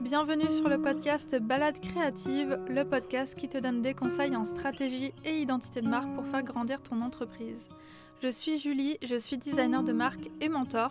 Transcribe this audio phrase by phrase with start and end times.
[0.00, 5.12] Bienvenue sur le podcast Balade créative, le podcast qui te donne des conseils en stratégie
[5.24, 7.68] et identité de marque pour faire grandir ton entreprise.
[8.22, 10.90] Je suis Julie, je suis designer de marque et mentor.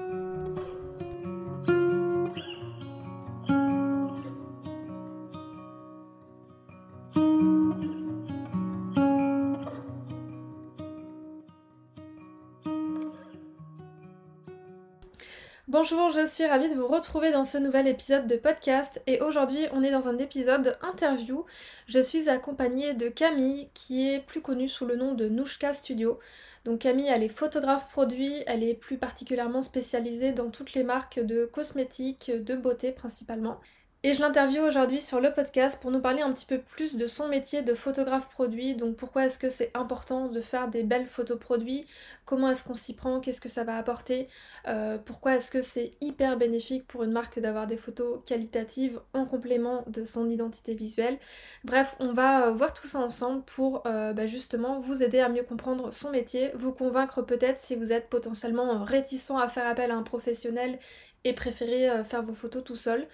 [15.71, 19.67] Bonjour, je suis ravie de vous retrouver dans ce nouvel épisode de podcast et aujourd'hui
[19.71, 21.45] on est dans un épisode interview.
[21.87, 26.19] Je suis accompagnée de Camille qui est plus connue sous le nom de Nouchka Studio.
[26.65, 31.21] Donc Camille elle est photographe produit, elle est plus particulièrement spécialisée dans toutes les marques
[31.21, 33.61] de cosmétiques, de beauté principalement.
[34.03, 37.05] Et je l'interviewe aujourd'hui sur le podcast pour nous parler un petit peu plus de
[37.05, 38.73] son métier de photographe produit.
[38.73, 41.85] Donc pourquoi est-ce que c'est important de faire des belles photos produits?
[42.25, 43.19] Comment est-ce qu'on s'y prend?
[43.19, 44.27] Qu'est-ce que ça va apporter?
[44.67, 49.23] Euh, Pourquoi est-ce que c'est hyper bénéfique pour une marque d'avoir des photos qualitatives en
[49.25, 51.19] complément de son identité visuelle?
[51.63, 55.29] Bref, on va euh, voir tout ça ensemble pour euh, bah, justement vous aider à
[55.29, 59.91] mieux comprendre son métier, vous convaincre peut-être si vous êtes potentiellement réticent à faire appel
[59.91, 60.79] à un professionnel
[61.23, 63.07] et préférez euh, faire vos photos tout seul.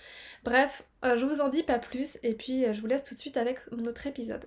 [0.43, 3.13] Bref, euh, je vous en dis pas plus et puis euh, je vous laisse tout
[3.13, 4.45] de suite avec notre épisode.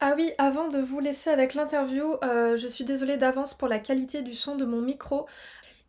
[0.00, 4.22] Ah oui, avant de vous laisser avec l'interview, je suis désolée d'avance pour la qualité
[4.22, 5.26] du son de mon micro.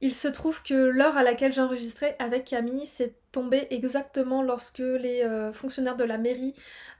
[0.01, 4.79] Il se trouve que l'heure à laquelle j'ai enregistré avec Camille, c'est tombé exactement lorsque
[4.79, 6.53] les euh, fonctionnaires de la mairie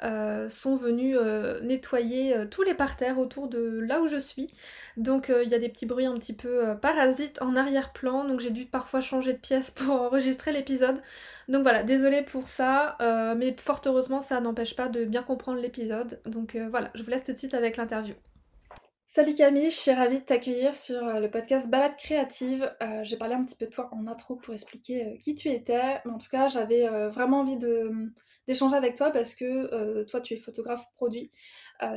[0.03, 4.49] euh, sont venus euh, nettoyer tous les parterres autour de là où je suis.
[4.97, 8.49] Donc il y a des petits bruits un petit peu parasites en arrière-plan, donc j'ai
[8.49, 11.01] dû parfois changer de pièce pour enregistrer l'épisode.
[11.49, 12.97] Donc voilà, désolée pour ça,
[13.37, 16.19] mais fort heureusement ça n'empêche pas de bien comprendre l'épisode.
[16.25, 18.15] Donc voilà, je vous laisse tout de suite avec l'interview.
[19.15, 22.69] Salut Camille, je suis ravie de t'accueillir sur euh, le podcast Balade créative.
[22.83, 25.47] Euh, j'ai parlé un petit peu de toi en intro pour expliquer euh, qui tu
[25.47, 27.55] étais, mais en tout cas j'avais vraiment envie
[28.45, 31.31] d'échanger avec toi parce que toi tu es photographe produit,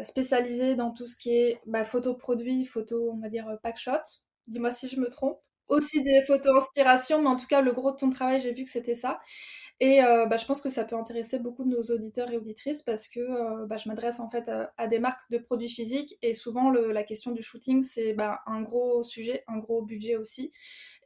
[0.05, 3.95] spécialisé dans tout ce qui est bah, photo produit, photo on va dire pack shot.
[4.47, 5.41] Dis-moi si je me trompe.
[5.67, 8.63] Aussi des photos inspiration, mais en tout cas le gros de ton travail j'ai vu
[8.63, 9.19] que c'était ça.
[9.81, 12.83] Et euh, bah, je pense que ça peut intéresser beaucoup de nos auditeurs et auditrices
[12.83, 16.33] parce que euh, bah, je m'adresse en fait à, des marques de produits physiques et
[16.33, 20.51] souvent la question du shooting c'est bah, un gros sujet, un gros budget aussi.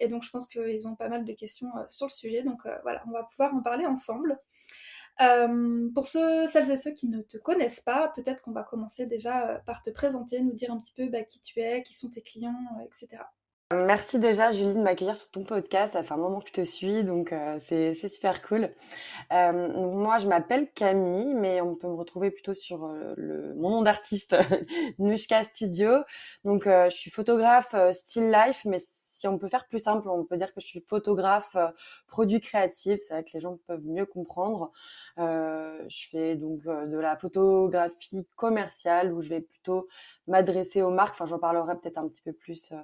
[0.00, 2.42] Et donc je pense qu'ils ont pas mal de questions euh, sur le sujet.
[2.42, 4.38] Donc voilà, on va pouvoir en parler ensemble.
[5.94, 9.62] pour ceux, celles et ceux qui ne te connaissent pas, peut-être qu'on va commencer déjà
[9.66, 12.56] par te présenter, nous dire un petit peu qui tu es, qui sont tes clients,
[12.86, 13.22] etc.
[13.72, 15.94] Merci déjà Julie de m'accueillir sur ton podcast.
[15.94, 18.70] Ça fait un moment que je te suis, donc euh, c'est super cool.
[19.32, 19.52] Euh,
[19.92, 23.82] moi, je m'appelle Camille, mais on peut me retrouver plutôt sur euh, le, mon nom
[23.82, 24.36] d'artiste,
[24.98, 26.02] Nushka Studio.
[26.44, 30.36] Donc, je suis photographe still life, mais si on peut faire plus simple, on peut
[30.36, 31.56] dire que je suis photographe
[32.08, 33.00] produit créatif.
[33.06, 34.72] C'est vrai que les gens peuvent mieux comprendre.
[35.16, 39.88] je fais donc de la photographie commerciale où je vais plutôt
[40.26, 41.14] m'adresser aux marques.
[41.14, 42.76] Enfin, j'en parlerai peut-être un petit peu plus euh,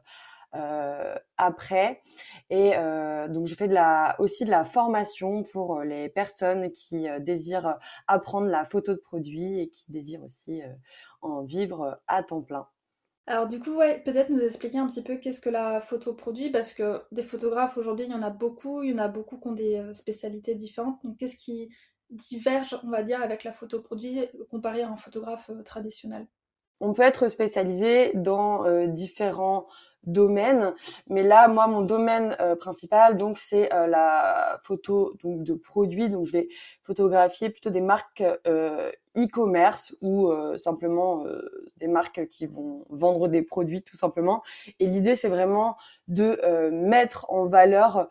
[0.52, 2.02] après.
[2.50, 6.70] Et euh, donc je fais de la, aussi de la formation pour euh, les personnes
[6.72, 10.62] qui désirent apprendre la photo de produit et qui désirent aussi
[11.22, 12.66] en vivre à temps plein.
[13.26, 16.50] Alors du coup, ouais, peut-être nous expliquer un petit peu qu'est-ce que la photo produit,
[16.50, 19.38] parce que des photographes aujourd'hui, il y en a beaucoup, il y en a beaucoup
[19.38, 20.98] qui ont des spécialités différentes.
[21.04, 21.68] Donc qu'est-ce qui
[22.08, 26.26] diverge, on va dire, avec la photo produit comparé à un photographe traditionnel?
[26.80, 29.66] On peut être spécialisé dans différents
[30.04, 30.74] domaines.
[31.08, 36.08] Mais là, moi, mon domaine principal, donc, c'est la photo donc de produits.
[36.08, 36.48] Donc, je vais
[36.82, 38.22] photographier plutôt des marques
[39.16, 41.24] e-commerce ou simplement
[41.78, 44.42] des marques qui vont vendre des produits tout simplement.
[44.78, 48.08] Et l'idée, c'est vraiment de mettre en valeur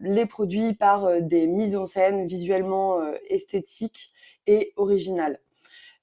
[0.00, 4.12] les produits par des mises en scène visuellement esthétiques
[4.46, 5.40] et originales.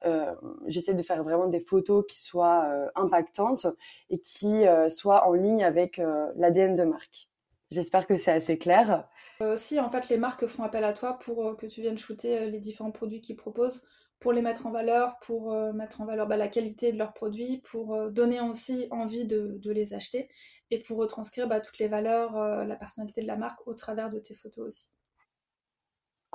[0.06, 0.36] Euh,
[0.68, 3.66] j'essaie de faire vraiment des photos qui soient euh, impactantes
[4.10, 6.02] et qui euh, soient en ligne avec
[6.36, 7.30] l'ADN de marque.
[7.72, 9.10] J'espère que c'est assez clair.
[9.56, 12.60] si en fait les marques font appel à toi pour que tu viennes shooter les
[12.60, 13.84] différents produits qu'ils proposent,
[14.20, 17.62] pour les mettre en valeur, pour mettre en valeur bah, la qualité de leurs produits,
[17.70, 20.30] pour donner aussi envie de, les acheter
[20.70, 24.20] et pour retranscrire bah, toutes les valeurs, la personnalité de la marque au travers de
[24.20, 24.95] tes photos aussi.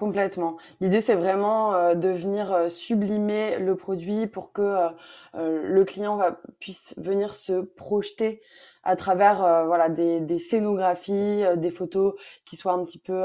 [0.00, 0.56] Complètement.
[0.81, 6.19] L'idée, c'est vraiment euh, de venir euh, sublimer le produit pour que euh, le client
[6.58, 8.41] puisse venir se projeter
[8.82, 12.14] à travers voilà des, des scénographies, des photos
[12.47, 13.23] qui soient un petit peu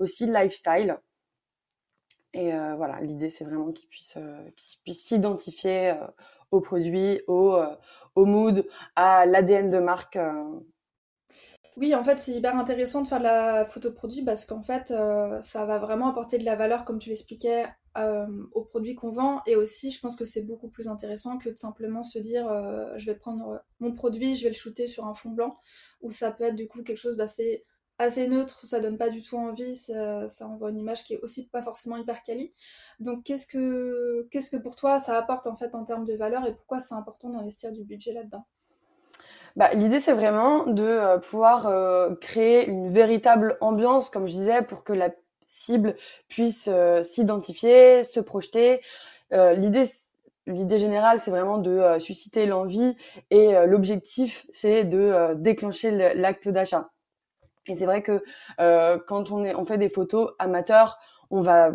[0.00, 0.98] aussi lifestyle.
[2.34, 4.18] Et voilà, l'idée, c'est vraiment qu'il puisse
[4.56, 5.94] qu'il puisse s'identifier
[6.50, 7.56] au produit, au,
[8.16, 10.18] au mood, à l'ADN de marque.
[11.76, 14.90] Oui, en fait, c'est hyper intéressant de faire de la photo produit parce qu'en fait,
[14.90, 17.66] euh, ça va vraiment apporter de la valeur, comme tu l'expliquais,
[17.98, 19.42] euh, aux produits qu'on vend.
[19.46, 22.96] Et aussi, je pense que c'est beaucoup plus intéressant que de simplement se dire euh,
[22.96, 25.58] je vais prendre mon produit, je vais le shooter sur un fond blanc,
[26.00, 27.64] où ça peut être du coup quelque chose d'assez
[27.98, 31.46] assez neutre, ça donne pas du tout envie, ça, envoie une image qui est aussi
[31.48, 32.54] pas forcément hyper quali.
[33.00, 36.46] Donc qu'est-ce que qu'est-ce que pour toi ça apporte en fait en termes de valeur
[36.46, 38.46] et pourquoi c'est important d'investir du budget là-dedans?
[39.56, 44.62] Bah, L'idée, c'est vraiment de euh, pouvoir euh, créer une véritable ambiance, comme je disais,
[44.62, 45.10] pour que la
[45.46, 45.96] cible
[46.28, 48.80] puisse euh, s'identifier, se projeter.
[49.32, 49.86] L'idée,
[50.46, 52.96] l'idée générale, c'est vraiment de susciter l'envie
[53.30, 56.90] et l'objectif, c'est de déclencher l'acte d'achat.
[57.66, 58.22] Et c'est vrai que
[59.08, 61.00] quand on, est, on fait des photos amateurs,
[61.30, 61.72] on va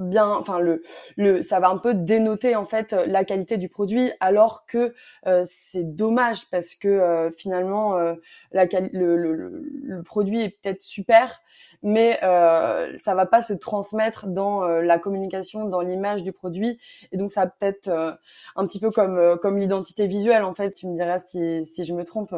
[0.00, 0.82] bien enfin le
[1.16, 4.94] le ça va un peu dénoter en fait la qualité du produit alors que
[5.26, 8.14] euh, c'est dommage parce que euh, finalement euh,
[8.52, 9.34] la le, le,
[9.82, 11.42] le, produit est peut-être super
[11.82, 16.78] mais ça va pas se transmettre dans la communication dans l'image du produit.
[17.12, 20.72] Et donc ça peut-être un petit peu comme comme l'identité visuelle en fait.
[20.72, 22.34] Tu me diras si si je me trompe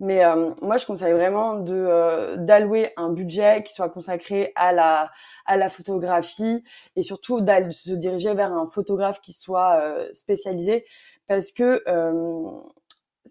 [0.00, 5.10] mais euh, moi, je conseille vraiment euh, d'allouer un budget qui soit consacré à la
[5.46, 6.64] à photographie
[6.96, 10.84] et surtout de se diriger vers un photographe qui soit euh, spécialisé
[11.26, 11.82] parce que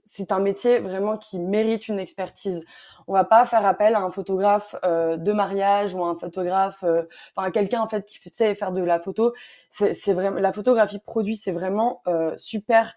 [0.06, 2.62] c'est un métier vraiment qui mérite une expertise.
[3.08, 6.84] On va pas faire appel à un photographe de mariage ou un photographe,
[7.36, 9.34] enfin à quelqu'un en fait qui sait faire de la photo.
[9.70, 12.02] C'est vraiment la photographie produit, c'est vraiment
[12.38, 12.96] super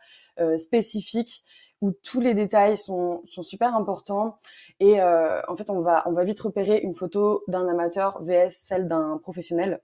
[0.56, 1.44] spécifique
[1.82, 4.38] où tous les détails sont, sont super importants.
[4.80, 8.48] Et euh, en fait on va on va vite repérer une photo d'un amateur vs
[8.48, 9.82] celle d'un professionnel.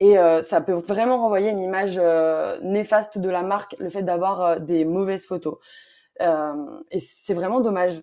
[0.00, 4.02] Et euh, ça peut vraiment renvoyer une image euh, néfaste de la marque le fait
[4.02, 5.58] d'avoir des mauvaises photos.
[6.90, 8.02] Et c'est vraiment dommage.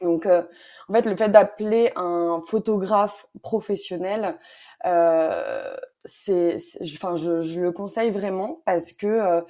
[0.00, 4.38] Donc en fait le fait d'appeler un photographe professionnel
[6.06, 9.42] c'est, enfin, je, je, le conseille vraiment parce que euh,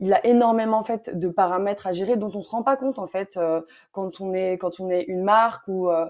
[0.00, 2.98] il a énormément en fait de paramètres à gérer dont on se rend pas compte
[2.98, 3.60] en fait euh,
[3.92, 6.06] quand on est quand on est une marque ou euh,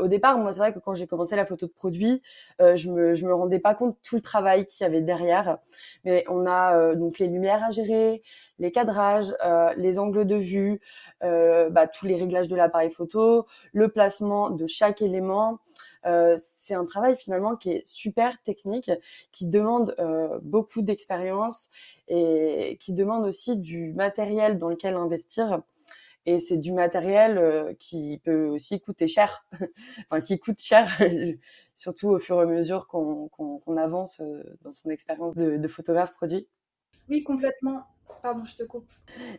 [0.00, 0.38] au départ.
[0.38, 2.20] Moi, c'est vrai que quand j'ai commencé la photo de produit,
[2.58, 5.58] je me je me rendais pas compte tout le travail qu'il y avait derrière.
[6.04, 8.22] Mais on a donc les lumières à gérer,
[8.58, 9.34] les cadrages,
[9.76, 10.80] les angles de vue,
[11.20, 15.58] bah, tous les réglages de l'appareil photo, le placement de chaque élément.
[16.06, 18.90] Euh, c'est un travail finalement qui est super technique,
[19.32, 21.70] qui demande euh, beaucoup d'expérience
[22.08, 25.62] et qui demande aussi du matériel dans lequel investir.
[26.26, 29.46] Et c'est du matériel euh, qui peut aussi coûter cher,
[30.10, 30.86] enfin qui coûte cher,
[31.74, 34.20] surtout au fur et à mesure qu'on avance
[34.62, 36.46] dans son expérience de, de photographe produit.
[37.08, 37.86] Oui, complètement.
[38.22, 38.90] Pardon, je te coupe.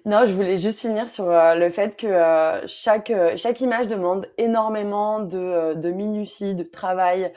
[0.06, 3.88] Non, je voulais juste finir sur euh, le fait que euh, chaque euh, chaque image
[3.88, 7.34] demande énormément de, de minutie, de travail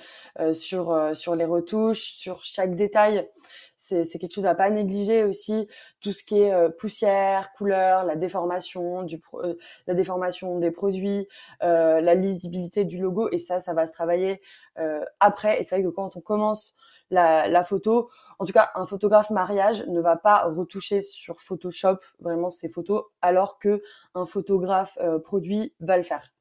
[0.52, 3.28] sur sur les retouches, sur chaque détail.
[3.82, 5.68] C'est quelque chose à pas négliger aussi.
[6.00, 9.20] Tout ce qui est poussière, couleur, la déformation du
[9.86, 11.26] la déformation des produits,
[11.60, 14.40] la lisibilité du logo et ça, ça va se travailler
[15.20, 15.60] après.
[15.60, 16.76] Et c'est vrai que quand on commence
[17.10, 18.08] la, la photo,
[18.38, 23.04] en tout cas, un photographe mariage ne va pas retoucher sur Photoshop vraiment ses photos,
[23.20, 23.82] alors que
[24.14, 26.32] un photographe euh, produit va le faire.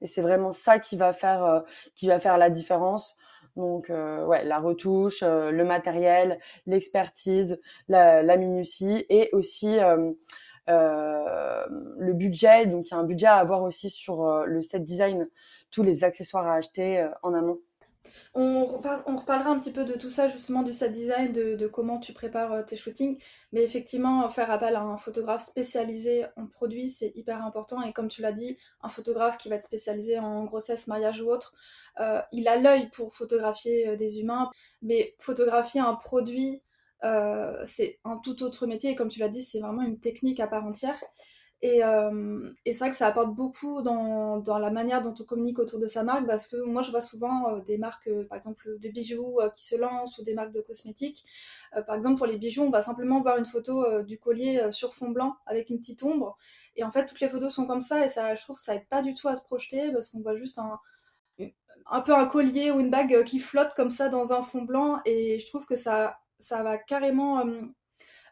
[0.00, 1.60] Et c'est vraiment ça qui va faire, euh,
[1.94, 3.16] qui va faire la différence.
[3.56, 9.76] Donc, euh, ouais, la retouche, le matériel, l'expertise, la, la, minutie et aussi
[10.68, 12.66] le budget.
[12.66, 15.28] Donc, il y a un budget à avoir aussi sur le set design,
[15.70, 17.58] tous les accessoires à acheter en amont.
[18.34, 22.12] On, reparlera un petit peu de tout ça, justement, du set design, de, comment tu
[22.12, 23.22] prépares euh, tes shootings.
[23.52, 27.82] Mais effectivement, faire appel à un photographe spécialisé en produits, c'est hyper important.
[27.82, 31.30] Et comme tu l'as dit, un photographe qui va être spécialisé en grossesse, mariage ou
[31.30, 31.54] autre,
[32.00, 34.50] euh, il a l'œil pour photographier euh, des humains.
[34.80, 36.62] Mais photographier un produit,
[37.64, 38.90] c'est un tout autre métier.
[38.90, 41.02] Et comme tu l'as dit, c'est vraiment une technique à part entière.
[41.64, 45.22] Et, euh, et c'est vrai que ça apporte beaucoup dans, dans, la manière dont on
[45.22, 48.24] communique autour de sa marque parce que moi je vois souvent euh, des marques, euh,
[48.24, 51.24] par exemple de bijoux qui se lancent ou des marques de cosmétiques.
[51.86, 55.10] par exemple pour les bijoux, on va simplement voir une photo du collier sur fond
[55.10, 56.36] blanc avec une petite ombre.
[56.74, 58.74] Et en fait toutes les photos sont comme ça et ça, je trouve que ça
[58.74, 60.80] aide pas du tout à se projeter parce qu'on voit juste un,
[61.86, 65.00] un peu un collier ou une bague qui flotte comme ça dans un fond blanc
[65.04, 67.44] et je trouve que ça, ça va carrément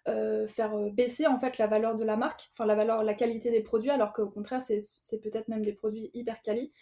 [0.09, 3.15] euh, faire euh, baisser en fait la valeur de la marque, enfin la valeur, la
[3.15, 6.73] qualité des produits, alors qu'au contraire c'est peut-être même des produits hyper quali.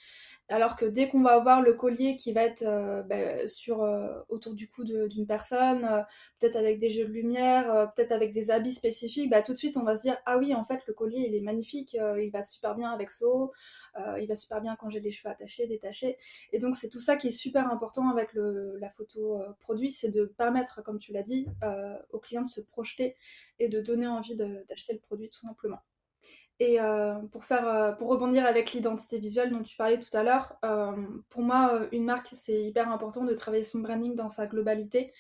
[0.51, 4.19] Alors que dès qu'on va avoir le collier qui va être euh, bah, sur, euh,
[4.31, 6.03] autour du cou d'une personne, euh,
[6.41, 9.77] peut-être avec des jeux de lumière, peut-être avec des habits spécifiques, bah, tout de suite
[9.77, 12.43] on va se dire ah oui en fait le collier il est magnifique, il va
[12.43, 13.53] super bien avec ce haut,
[14.19, 16.17] il va super bien quand j'ai les cheveux attachés, détachés.
[16.53, 20.25] Et donc c'est tout ça qui est super important avec la photo produit, c'est de
[20.25, 21.47] permettre, comme tu l'as dit,
[22.13, 23.17] aux clients de se projeter
[23.59, 25.81] et de donner envie d'acheter le produit tout simplement.
[26.61, 30.25] Et euh, pour, faire, euh, pour rebondir avec l'identité visuelle dont tu parlais tout à
[30.25, 30.93] l'heure, euh,
[31.29, 35.13] pour moi, une marque, c'est hyper important de travailler son branding dans sa globalité.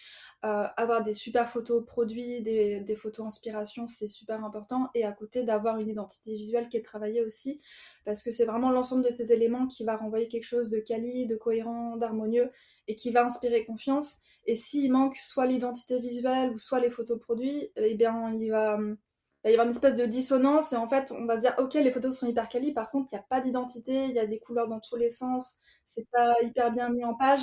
[0.43, 4.89] avoir des super photos produits, des, des photos inspiration, c'est super important.
[4.95, 7.61] Et à côté, d'avoir une identité visuelle qui est travaillée aussi,
[8.05, 11.27] parce que c'est vraiment l'ensemble de ces éléments qui va renvoyer quelque chose de quali,
[11.27, 12.51] de cohérent, d'harmonieux,
[12.89, 14.17] et qui va inspirer confiance.
[14.47, 18.79] Et s'il manque soit l'identité visuelle ou soit les photos produits, eh bien, il va
[18.81, 19.08] il
[19.45, 21.75] va y avoir une espèce de dissonance et en fait on va se dire ok
[21.75, 24.27] les photos sont hyper quali par contre il n'y a pas d'identité, il y a
[24.27, 27.43] des couleurs dans tous les sens, c'est pas hyper bien mis en page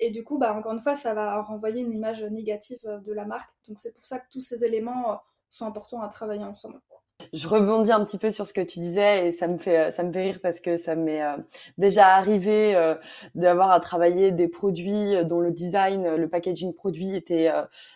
[0.00, 3.24] et du coup bah encore une fois ça va renvoyer une image négative de la
[3.24, 5.16] marque donc c'est pour ça que tous ces éléments euh,
[5.50, 6.80] sont importants à travailler ensemble.
[7.32, 10.02] Je rebondis un petit peu sur ce que tu disais et ça me fait ça
[10.02, 11.36] me fait rire parce que ça m'est euh,
[11.78, 12.94] déjà arrivé euh,
[13.34, 17.50] d'avoir à travailler des produits dont le design, le packaging produit était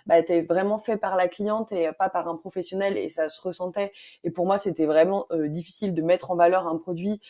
[0.06, 3.40] bah, était vraiment fait par la cliente et pas par un professionnel et ça se
[3.42, 3.92] ressentait.
[4.24, 7.20] Et pour moi c'était vraiment euh, difficile de mettre en valeur un produit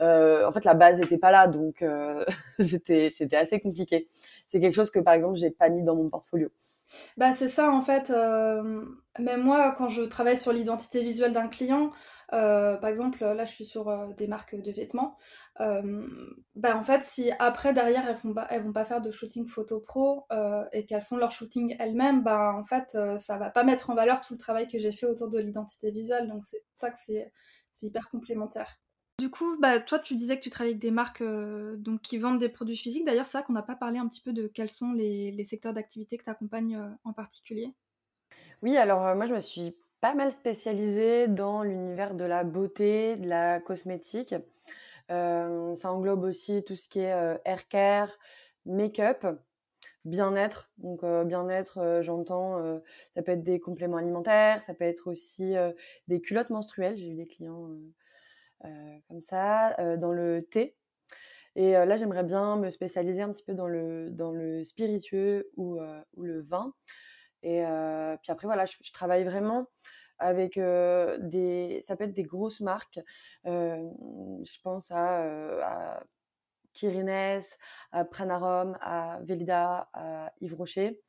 [0.00, 1.84] en fait la base n'était pas là donc
[2.58, 4.08] c'était c'était assez compliqué.
[4.46, 6.50] C'est quelque chose que par exemple j'ai pas mis dans mon portfolio.
[7.16, 8.84] Bah, c'est ça en fait, euh,
[9.18, 11.92] même moi quand je travaille sur l'identité visuelle d'un client,
[12.32, 15.16] euh, par exemple là je suis sur, euh, des marques de vêtements,
[15.58, 20.26] bah, en fait si après derrière elles font vont pas faire de shooting photo pro,
[20.72, 24.20] et qu'elles font leur shooting elles-mêmes, bah, en fait, ça va pas mettre en valeur
[24.20, 27.32] tout le travail que j'ai fait autour de l'identité visuelle donc c'est ça que c'est
[27.82, 28.78] hyper complémentaire.
[29.20, 32.16] Du coup, bah, toi, tu disais que tu travailles avec des marques euh, donc, qui
[32.16, 33.04] vendent des produits physiques.
[33.04, 35.74] D'ailleurs, c'est vrai qu'on n'a pas parlé un petit peu de quels sont les, secteurs
[35.74, 37.74] d'activité que tu accompagnes euh, en particulier.
[38.62, 43.16] Oui, alors euh, moi, je me suis pas mal spécialisée dans l'univers de la beauté,
[43.16, 44.34] de la cosmétique.
[45.10, 48.10] ça englobe aussi tout ce qui est hair care,
[48.64, 49.26] make-up,
[50.06, 50.70] bien-être.
[50.78, 52.80] Donc bien-être, j'entends,
[53.14, 55.52] ça peut être des compléments alimentaires, ça peut être aussi
[56.08, 56.96] des culottes menstruelles.
[56.96, 57.68] J'ai eu des clients
[59.20, 60.76] ça, euh, dans le thé.
[61.56, 65.50] Et euh, là, j'aimerais bien me spécialiser un petit peu dans le, dans le spiritueux
[65.56, 65.80] ou,
[66.14, 66.74] ou le vin.
[67.42, 67.64] Et
[68.22, 69.66] puis après, voilà, je, travaille vraiment
[70.18, 71.80] avec des.
[71.82, 73.00] Ça peut être des grosses marques.
[73.44, 75.22] je pense à,
[75.62, 76.04] à
[76.74, 77.40] Kirines,
[77.92, 81.00] à Pranarom, à Velida, à Yves Rocher.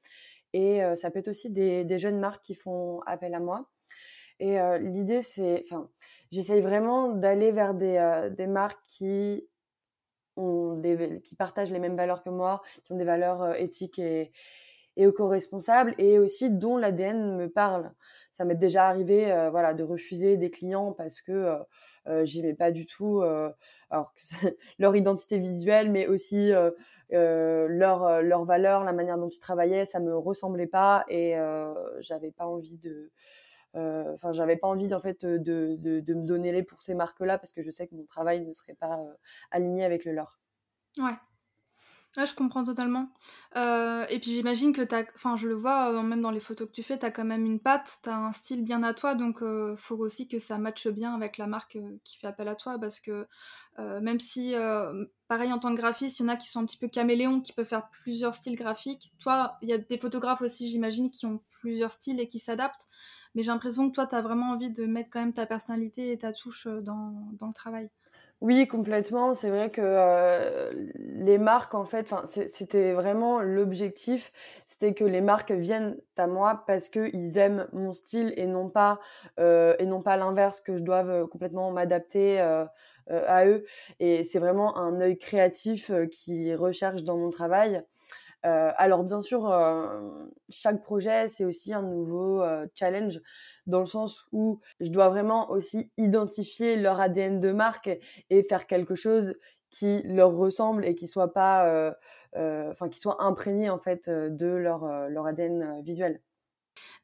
[0.53, 3.69] Et ça peut être aussi des, des, jeunes marques qui font appel à moi.
[4.39, 5.65] Et l'idée, c'est.
[5.65, 5.89] Enfin,
[6.31, 9.47] j'essaye vraiment d'aller vers des, euh, des marques qui
[10.37, 13.99] ont des, qui partagent les mêmes valeurs que moi, qui ont des valeurs euh, éthiques
[13.99, 14.31] et,
[14.97, 17.91] et éco-responsables et aussi dont l'ADN me parle.
[18.33, 21.57] Ça m'est déjà arrivé euh, voilà, de refuser des clients parce que
[22.07, 23.21] euh, j'aimais pas du tout
[23.89, 24.13] alors
[24.79, 26.51] leur identité visuelle, mais aussi
[27.11, 31.35] leur, leur valeur, la manière dont ils travaillaient, ça me ressemblait pas et
[31.99, 33.11] j'avais pas envie de
[33.75, 35.37] euh, enfin, j'avais pas envie en fait de,
[35.77, 38.45] de, de, me donner les pour ces marques-là parce que je sais que mon travail
[38.45, 39.13] ne serait pas euh,
[39.49, 40.39] aligné avec le leur.
[40.97, 41.15] Ouais.
[42.17, 43.07] Ouais, je comprends totalement.
[43.55, 46.73] Euh, et puis j'imagine que t'as, enfin je le vois même dans les photos que
[46.73, 49.15] tu fais, tu as quand même une patte, tu as un style bien à toi,
[49.15, 52.55] donc il faut aussi que ça matche bien avec la marque qui fait appel à
[52.55, 53.25] toi, parce que
[53.77, 54.53] même si,
[55.29, 57.39] pareil en tant que graphiste, il y en a qui sont un petit peu caméléons,
[57.39, 59.13] qui peuvent faire plusieurs styles graphiques.
[59.21, 62.89] Toi, il y a des photographes aussi, j'imagine, qui ont plusieurs styles et qui s'adaptent.
[63.35, 66.11] Mais j'ai l'impression que toi, tu as vraiment envie de mettre quand même ta personnalité
[66.11, 67.89] et ta touche dans, dans le travail.
[68.41, 69.35] Oui, complètement.
[69.35, 74.31] C'est vrai que euh, les marques, en fait, c'était vraiment l'objectif,
[74.65, 78.99] c'était que les marques viennent à moi parce qu'ils aiment mon style et non pas
[79.39, 83.65] euh, pas l'inverse, que je doive euh, complètement m'adapter à eux.
[83.99, 87.83] Et c'est vraiment un œil créatif qui recherche dans mon travail.
[88.43, 89.51] Alors bien sûr,
[90.49, 92.43] chaque projet c'est aussi un nouveau
[92.75, 93.21] challenge
[93.67, 97.91] dans le sens où je dois vraiment aussi identifier leur ADN de marque
[98.29, 99.35] et faire quelque chose
[99.71, 101.91] qui leur ressemble et qui soit euh,
[102.35, 102.73] euh,
[103.19, 106.21] imprégné en fait de leur, euh, leur ADN visuel.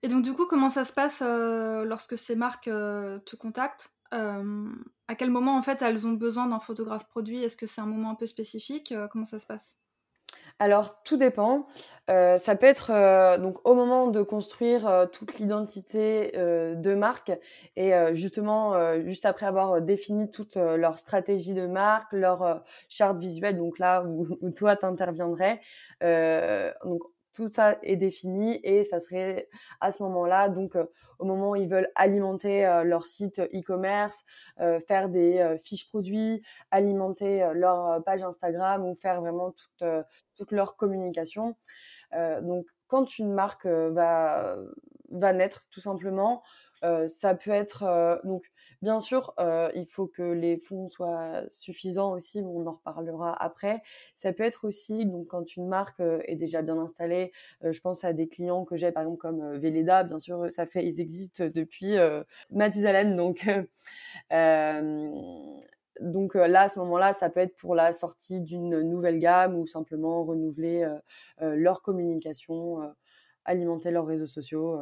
[0.04, 3.94] Et donc du coup, comment ça se passe lorsque ces marques te contactent?
[4.12, 7.44] À quel moment en fait elles ont besoin d'un photographe produit?
[7.44, 8.94] Est-ce que c'est un moment un peu spécifique?
[9.12, 9.80] Comment ça se passe?
[10.60, 11.68] Alors tout dépend.
[12.10, 17.32] Euh, ça peut être euh, donc au moment de construire euh, toute l'identité de marque
[17.76, 23.80] et justement juste après avoir défini toute leur stratégie de marque, leur charte visuelle, donc
[23.80, 25.60] là où, où toi t'interviendrais.
[26.02, 27.02] donc
[27.38, 29.48] tout ça est défini et ça serait
[29.80, 30.86] à ce moment-là, donc euh,
[31.20, 34.26] au moment où ils veulent alimenter euh, leur site e-commerce,
[34.60, 36.42] euh, faire des fiches produits,
[36.72, 39.88] alimenter leur page Instagram ou faire vraiment toute,
[40.36, 41.56] toute leur communication.
[42.42, 44.56] donc quand une marque va,
[45.12, 46.42] va naître tout simplement,
[46.82, 48.46] ça peut être donc
[48.84, 53.82] Bien sûr, euh, il faut que les fonds soient suffisants aussi, on en reparlera après.
[54.16, 57.32] Ça peut être aussi, donc quand une marque euh, est déjà bien installée,
[57.64, 60.68] euh, je pense à des clients que j'ai par exemple comme Véleda, bien sûr, ça
[60.68, 61.96] fait, ils existent depuis
[62.52, 63.46] Mathusalem, donc
[64.30, 64.82] là,
[66.62, 70.88] à ce moment-là, ça peut être pour la sortie d'une nouvelle gamme ou simplement renouveler
[71.40, 72.94] leur communication,
[73.46, 74.80] alimenter leurs réseaux sociaux.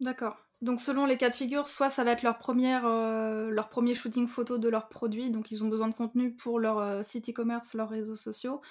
[0.00, 0.45] D'accord.
[0.62, 3.92] Donc selon les cas de figure, soit ça va être leur, première, euh, leur premier
[3.92, 7.28] shooting photo de leurs produits, donc ils ont besoin de contenu pour leur euh, site
[7.28, 8.62] e-commerce, leurs réseaux sociaux,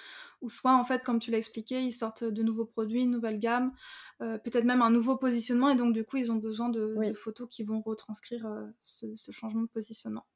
[0.42, 3.38] ou soit en fait, comme tu l'as expliqué, ils sortent de nouveaux produits, une nouvelle
[3.38, 3.72] gamme,
[4.20, 7.46] euh, peut-être même un nouveau positionnement, et donc du coup ils ont besoin de, photos
[7.48, 8.48] qui vont retranscrire
[8.80, 10.26] ce, changement de positionnement.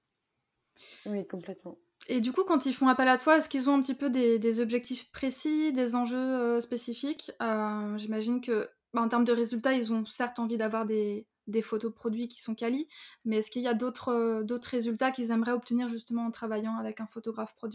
[1.04, 1.78] Oui, complètement.
[2.06, 4.08] Et du coup, quand ils font appel à toi, est-ce qu'ils ont un petit peu
[4.08, 7.32] des objectifs précis, des enjeux spécifiques?
[7.96, 11.92] J'imagine que bah, en termes de résultats, ils ont certes envie d'avoir des, des photos
[11.92, 12.88] produits qui sont quali,
[13.24, 16.76] mais est-ce qu'il y a d'autres euh, d'autres résultats qu'ils aimeraient obtenir justement en travaillant
[16.76, 17.74] avec un photographe produit?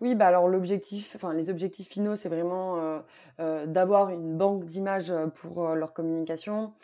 [0.00, 3.00] Oui, bah alors les objectifs finaux, c'est vraiment euh,
[3.40, 6.74] euh, d'avoir une banque d'images pour leur communication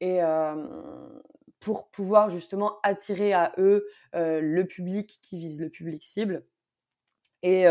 [0.00, 0.20] et
[1.60, 6.44] pour pouvoir justement attirer à eux le public qui vise le public cible
[7.42, 7.64] et,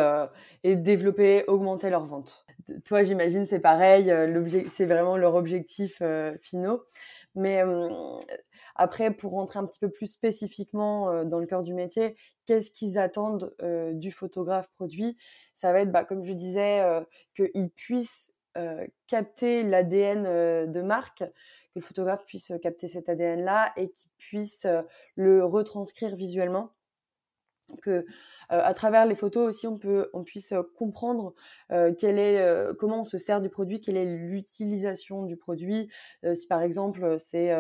[0.64, 2.46] et développer, augmenter leurs ventes.
[2.86, 4.14] Toi, j'imagine, c'est pareil,
[4.70, 6.02] c'est vraiment leur objectif
[6.42, 6.84] finaux.
[7.40, 7.62] Mais
[8.76, 12.98] après, pour rentrer un petit peu plus spécifiquement dans le cœur du métier, qu'est-ce qu'ils
[12.98, 13.56] attendent
[13.94, 15.18] du photographe produit?
[15.54, 16.84] Ça va être, bah, comme je disais,
[17.36, 18.34] qu'il puisse
[19.06, 21.26] capter l'ADN de marque, que
[21.76, 24.66] le photographe puisse capter cet ADN-là et qu'il puisse
[25.16, 26.72] le retranscrire visuellement
[27.82, 28.04] que euh,
[28.50, 31.34] à travers les photos aussi on peut on puisse comprendre
[31.72, 35.90] euh, quel est comment on se sert du produit quelle est l'utilisation du produit
[36.34, 37.52] si par exemple c'est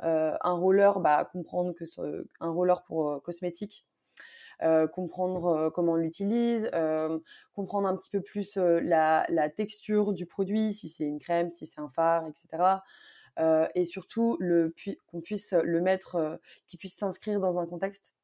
[0.00, 1.84] un roller bah comprendre que
[2.40, 3.86] un roller pour cosmétique
[4.92, 6.68] comprendre comment on l'utilise,
[7.54, 11.64] comprendre un petit peu plus la, la, texture du produit, si c'est une crème, si
[11.64, 12.80] c'est un phare, etc.
[13.76, 14.36] et surtout
[15.06, 18.14] qu'on puisse le mettre, qu'il puisse s'inscrire dans un contexte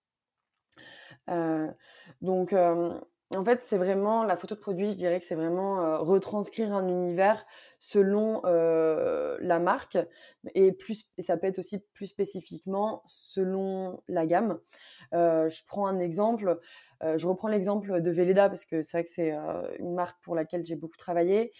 [2.20, 6.72] donc, en fait, c'est vraiment la photo de produit, je dirais que c'est vraiment retranscrire
[6.74, 7.44] un univers
[7.78, 9.98] selon la marque
[10.54, 14.58] et plus et ça peut être aussi plus spécifiquement selon la gamme.
[15.12, 16.60] je prends un exemple.
[17.02, 19.32] je reprends l'exemple de Velleda parce que c'est vrai que c'est
[19.78, 21.52] une marque pour laquelle j'ai beaucoup travaillé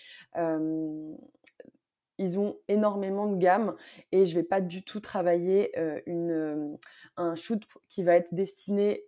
[2.18, 3.74] ils ont énormément de gammes
[4.12, 5.72] et je vais pas du tout travailler
[6.07, 6.79] une,
[7.16, 9.05] un shoot qui va être destiné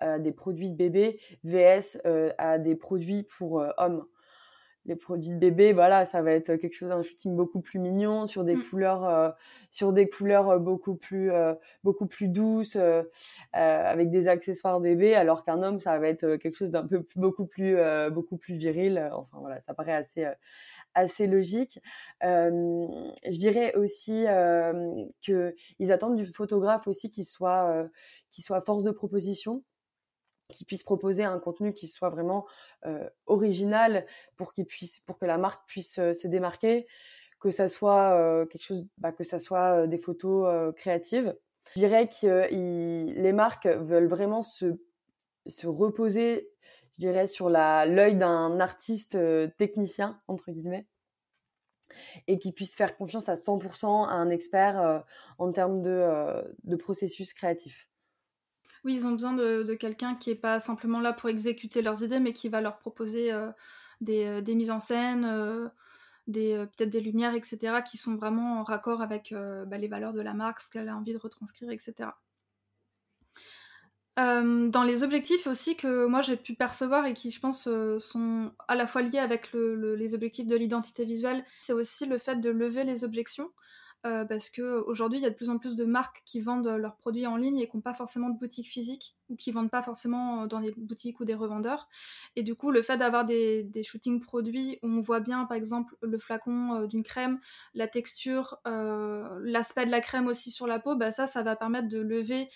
[0.00, 1.98] à des produits de bébé vs
[2.38, 4.06] à des produits pour hommes.
[4.88, 8.28] Les produits de bébé, voilà, ça va être quelque chose, un shooting beaucoup plus mignon
[8.28, 8.62] sur des mmh.
[8.70, 9.34] couleurs,
[9.68, 11.32] sur des couleurs beaucoup plus,
[11.82, 12.78] beaucoup plus douces,
[13.52, 17.46] avec des accessoires bébé, alors qu'un homme, ça va être quelque chose d'un peu beaucoup
[17.46, 17.76] plus,
[18.12, 19.10] beaucoup plus viril.
[19.12, 20.24] Enfin voilà, ça paraît assez,
[20.96, 21.80] assez logique.
[22.22, 24.24] je dirais aussi
[25.20, 27.88] qu'ils attendent du photographe aussi qu'il soit,
[28.30, 29.62] qui soit force de proposition
[30.52, 32.46] qui puisse proposer un contenu qui soit vraiment
[33.26, 34.06] original
[34.36, 36.86] pour qu'il puisse pour que la marque puisse se démarquer
[37.40, 41.36] que ça soit quelque chose, bah, que ça soit des photos créatives.
[41.74, 44.78] Je dirais que les marques veulent vraiment se,
[45.46, 46.50] se reposer,
[46.96, 49.18] je dirais, sur l'œil d'un artiste
[49.56, 50.86] technicien entre guillemets
[52.26, 55.04] et qui puisse faire confiance à 100% à un expert
[55.38, 57.88] en termes de, de processus créatif.
[58.84, 62.20] Oui, ils ont besoin de, quelqu'un qui n'est pas simplement là pour exécuter leurs idées,
[62.20, 63.32] mais qui va leur proposer
[64.00, 65.70] des, mises en scène,
[66.26, 69.34] peut-être des lumières, etc., qui sont vraiment en raccord avec
[69.66, 72.10] bah, les valeurs de la marque, ce qu'elle a envie de retranscrire, etc.
[74.16, 78.74] dans les objectifs aussi que moi j'ai pu percevoir et qui je pense sont à
[78.74, 82.84] la fois liés avec les objectifs de l'identité visuelle, c'est aussi le fait de lever
[82.84, 83.50] les objections.
[84.06, 86.94] Euh, parce qu'aujourd'hui, il y a de plus en plus de marques qui vendent leurs
[86.96, 89.82] produits en ligne et qui n'ont pas forcément de boutique physique ou qui vendent pas
[89.82, 91.88] forcément euh, dans des boutiques ou des revendeurs.
[92.36, 95.96] Et du coup, le fait d'avoir des, shootings produits où on voit bien, par exemple,
[96.02, 97.40] le flacon euh, d'une crème,
[97.74, 101.88] la texture, l'aspect de la crème aussi sur la peau, bah ça, ça va permettre
[101.88, 102.48] de lever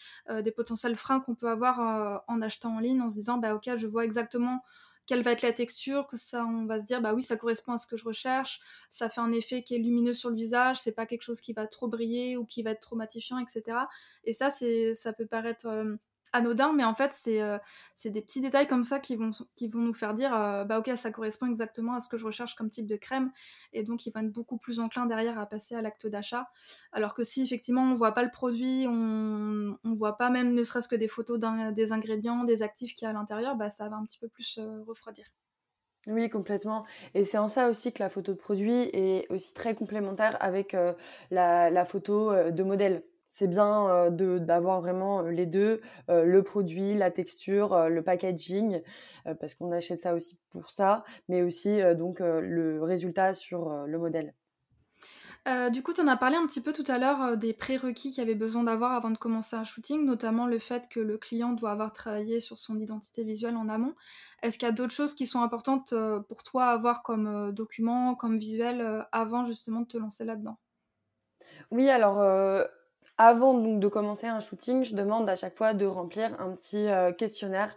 [0.43, 3.77] des potentiels freins qu'on peut avoir en achetant en ligne en se disant, bah ok,
[3.77, 4.63] je vois exactement
[5.11, 7.73] quelle va être la texture, que ça, on va se dire, bah oui, ça correspond
[7.73, 10.79] à ce que je recherche, ça fait un effet qui est lumineux sur le visage,
[10.79, 13.77] c'est pas quelque chose qui va trop briller ou qui va être trop matifiant, etc.
[14.23, 15.97] Et ça, c'est, ça peut paraître euh,
[16.33, 17.59] anodin, mais en fait, c'est euh,
[17.95, 19.31] c'est des petits détails comme ça qui vont,
[19.75, 22.71] nous faire dire euh, bah ok, ça correspond exactement à ce que je recherche comme
[22.71, 23.33] type de crème,
[23.73, 26.49] et donc ils vont être beaucoup plus enclins derrière à passer à l'acte d'achat.
[26.93, 30.65] Alors que si effectivement on voit pas le produit, on, on voit pas même ne
[30.65, 31.41] serait-ce que des photos
[31.73, 34.29] des ingrédients, des actifs qu'il y a à l'intérieur, bah ça va un petit peu
[34.29, 35.27] plus euh, refroidir.
[36.07, 36.87] Oui, complètement.
[37.13, 40.75] Et c'est en ça aussi que la photo de produit est aussi très complémentaire avec
[41.31, 48.03] la, photo de modèle c'est bien d'avoir vraiment les deux, le produit, la texture, le
[48.03, 48.83] packaging,
[49.39, 54.35] parce qu'on achète ça aussi pour ça, mais aussi donc le résultat sur le modèle.
[55.73, 58.19] du coup, tu en as parlé un petit peu tout à l'heure des prérequis qu'il
[58.19, 61.53] y avait besoin d'avoir avant de commencer un shooting, notamment le fait que le client
[61.53, 63.95] doit avoir travaillé sur son identité visuelle en amont.
[64.43, 65.95] Est-ce qu'il y a d'autres choses qui sont importantes
[66.29, 70.59] pour toi à avoir comme document, comme visuel, avant justement de te lancer là-dedans?
[71.71, 72.19] Oui, alors
[73.23, 76.89] avant donc de commencer un shooting, je demande à chaque fois de remplir un petit
[76.89, 77.77] euh, questionnaire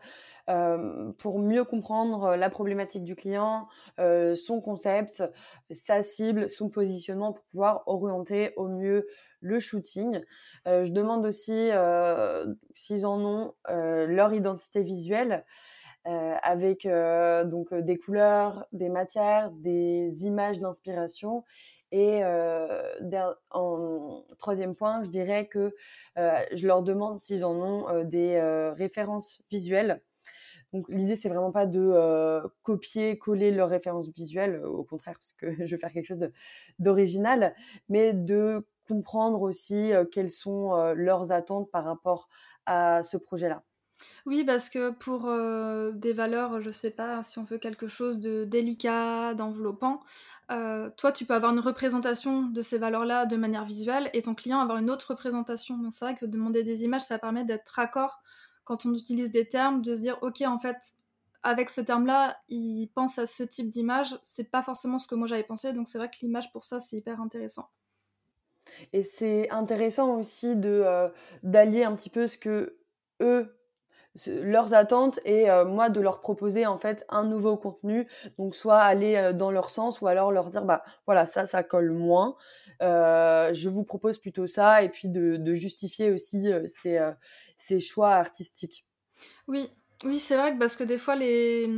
[0.49, 5.21] euh, pour mieux comprendre euh, la problématique du client, son concept,
[5.69, 9.05] sa cible, son positionnement pour pouvoir orienter au mieux
[9.41, 10.21] le shooting.
[10.65, 11.69] je demande aussi
[12.73, 15.43] s'ils en ont leur identité visuelle.
[16.05, 16.87] avec
[17.45, 21.43] donc des couleurs, des matières, des images d'inspiration
[21.93, 22.91] et euh,
[23.51, 25.75] en troisième point, je dirais que
[26.17, 28.41] euh, je leur demande s'ils en ont euh, des
[28.75, 30.01] références visuelles.
[30.73, 35.45] Donc l'idée c'est vraiment pas de copier, coller leurs références visuelles, au contraire parce que
[35.67, 36.29] je veux faire quelque chose
[36.79, 37.53] d'original,
[37.89, 42.27] mais de comprendre aussi quelles sont leurs attentes par rapport
[42.65, 43.63] à ce projet-là.
[44.25, 45.31] Oui, parce que pour
[45.93, 50.01] des valeurs, je sais pas, si on veut quelque chose de délicat, d'enveloppant,
[50.51, 54.35] euh, toi, tu peux avoir une représentation de ces valeurs-là de manière visuelle et ton
[54.35, 55.77] client avoir une autre représentation.
[55.77, 58.21] Donc c'est vrai que demander des images, ça permet d'être raccord
[58.65, 60.77] quand on utilise des termes, de se dire, ok, en fait,
[61.43, 64.17] avec ce terme-là, il pense à ce type d'image.
[64.23, 66.79] C'est pas forcément ce que moi j'avais pensé, donc c'est vrai que l'image pour ça,
[66.79, 67.69] c'est hyper intéressant.
[68.93, 71.09] Et c'est intéressant aussi de euh,
[71.43, 72.77] d'allier un petit peu ce que
[73.21, 73.53] eux
[74.27, 78.07] leurs attentes et euh, moi de leur proposer en fait un nouveau contenu.
[78.37, 81.63] Donc soit aller euh, dans leur sens ou alors leur dire bah voilà ça ça
[81.63, 82.35] colle moins.
[82.81, 86.99] Euh, je vous propose plutôt ça et puis de, justifier aussi ces,
[87.57, 88.85] ces, choix artistiques.
[89.47, 89.69] Oui.
[90.03, 91.69] Oui, c'est vrai que parce que des fois, les,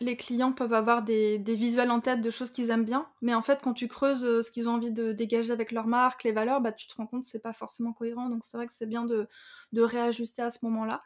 [0.00, 3.34] les clients peuvent avoir des, des, visuels en tête de choses qu'ils aiment bien, mais
[3.34, 6.32] en fait, quand tu creuses ce qu'ils ont envie de dégager avec leur marque, les
[6.32, 8.30] valeurs, bah, tu te rends compte que c'est pas forcément cohérent.
[8.30, 9.28] Donc, c'est vrai que c'est bien de,
[9.72, 11.02] de réajuster à ce moment-là.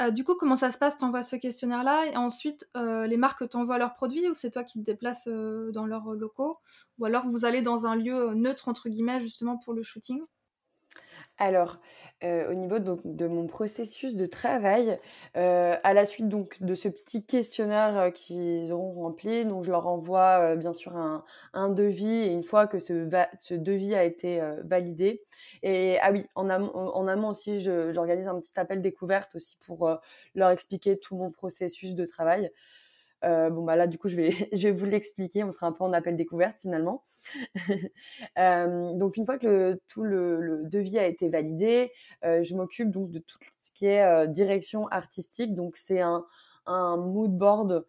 [0.00, 3.48] Euh, du coup, comment ça se passe T'envoies ce questionnaire-là et ensuite euh, les marques
[3.48, 6.58] t'envoient leurs produits ou c'est toi qui te déplaces euh, dans leurs locaux?
[6.98, 10.22] Ou alors vous allez dans un lieu neutre, entre guillemets, justement pour le shooting?
[11.38, 11.78] Alors,
[12.22, 14.98] euh, au niveau de mon processus de travail,
[15.36, 19.70] euh, à la suite donc de ce petit questionnaire euh, qu'ils auront rempli, donc je
[19.70, 23.08] leur envoie bien sûr un, devis et une fois que ce,
[23.40, 25.22] ce devis a été validé.
[25.62, 29.98] Et ah oui, en amont, en amont aussi, j'organise un petit appel découverte aussi pour
[30.34, 32.50] leur expliquer tout mon processus de travail.
[33.24, 35.44] Euh, bon bah là du coup je vais je vais vous l'expliquer.
[35.44, 37.04] On sera un peu en appel découverte finalement.
[38.38, 41.92] Euh, donc une fois que tout le, devis a été validé,
[42.24, 45.54] euh, je m'occupe donc de tout ce qui est direction artistique.
[45.54, 46.24] Donc c'est un
[46.66, 47.86] un mood board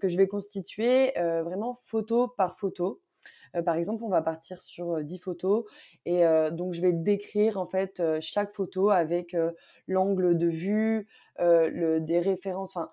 [0.00, 3.00] que je vais constituer vraiment photo par photo.
[3.64, 5.64] par exemple, on va partir sur 10 photos
[6.04, 6.22] et
[6.52, 9.36] donc je vais décrire en fait chaque photo avec
[9.86, 12.90] l'angle de vue, le, des références, enfin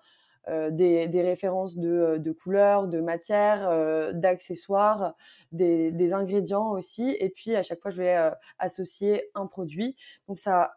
[0.70, 5.14] des, des, références de, de couleurs, de matières, d'accessoires,
[5.52, 7.16] des, des, ingrédients aussi.
[7.18, 9.96] Et puis à chaque fois, je vais associer un produit.
[10.28, 10.72] Donc ça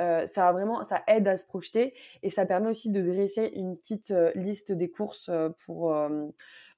[0.00, 3.76] euh, ça vraiment, ça aide à se projeter et ça permet aussi de dresser une
[3.76, 5.94] petite euh, liste des courses euh, pour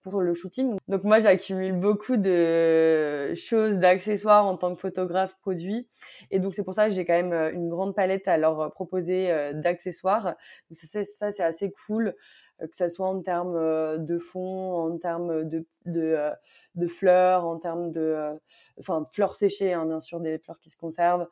[0.02, 0.76] pour le shooting.
[0.88, 5.88] Donc moi, j'accumule beaucoup de choses, d'accessoires en tant que photographe produit.
[6.30, 9.52] Et donc c'est pour ça que j'ai quand même une grande palette à leur proposer
[9.54, 10.34] d'accessoires.
[10.72, 12.14] Ça, ça c'est assez cool,
[12.58, 16.30] que ça soit en termes de fond, en termes de, de,
[16.74, 18.32] de fleurs, en termes de...
[18.78, 21.26] enfin, fleurs séchées, hein, bien sûr, des fleurs qui se conservent.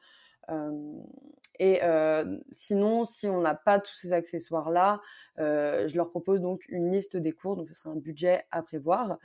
[1.61, 5.03] Et euh, sinon, si on n'a pas tous ces accessoires-là,
[5.39, 8.63] euh, je leur propose donc une liste des cours, donc ce sera un budget à
[8.63, 9.19] prévoir.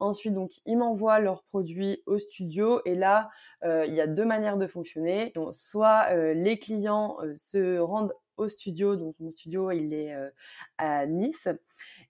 [0.00, 3.30] Ensuite, donc, ils m'envoient leurs produits au studio et là,
[3.64, 5.32] euh, il y a deux manières de fonctionner.
[5.52, 10.14] Soit les clients se rendent au studio, donc mon studio il est
[10.76, 11.48] à Nice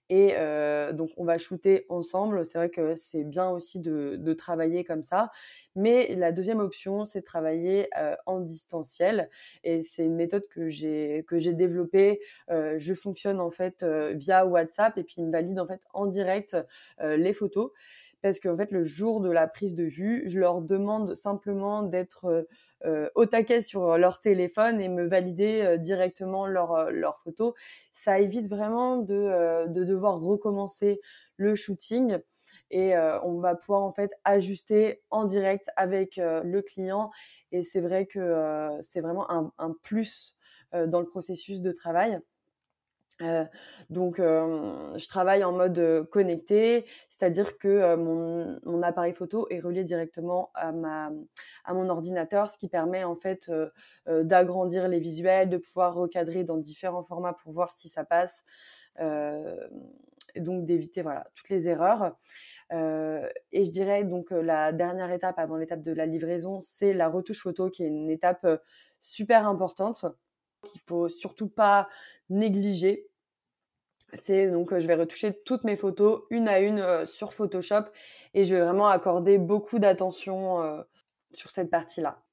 [0.09, 2.45] et euh, donc, on va shooter ensemble.
[2.45, 5.31] C'est vrai que c'est bien aussi de, de, travailler comme ça.
[5.75, 9.29] Mais la deuxième option, c'est de travailler euh, en distanciel.
[9.63, 12.21] Et c'est une méthode que j'ai développée.
[12.49, 16.05] Euh, je fonctionne en fait via WhatsApp et puis il me valide en fait en
[16.05, 16.55] direct
[16.99, 17.71] les photos.
[18.23, 22.47] Parce qu'en fait, le jour de la prise de vue, je leur demande simplement d'être
[23.15, 27.55] au taquet sur leur téléphone et me valider directement leur, euh, leur photo.
[27.97, 31.01] Ça évite vraiment de, de devoir recommencer
[31.37, 32.17] le shooting
[32.69, 37.11] et on va pouvoir en fait ajuster en direct avec le client
[37.51, 40.35] et c'est vrai que c'est vraiment un plus
[40.73, 42.19] dans le processus de travail.
[43.21, 43.45] Euh,
[43.89, 50.71] donc, je travaille en mode connecté, c'est-à-dire que mon, appareil photo est relié directement à,
[50.71, 51.11] ma,
[51.65, 53.51] à mon ordinateur, ce qui permet en fait
[54.07, 58.45] d'agrandir les visuels, de pouvoir recadrer dans différents formats pour voir si ça passe,
[58.99, 62.15] donc d'éviter voilà toutes les erreurs.
[62.71, 67.41] et je dirais donc la dernière étape avant l'étape de la livraison, c'est la retouche
[67.41, 68.47] photo, qui est une étape
[68.99, 70.05] super importante
[70.71, 71.89] qu'il faut surtout pas
[72.29, 73.07] négliger.
[74.13, 77.83] C'est donc je vais retoucher toutes mes photos une à une euh, sur Photoshop
[78.33, 80.81] et je vais vraiment accorder beaucoup d'attention euh,
[81.33, 82.23] sur cette partie-là.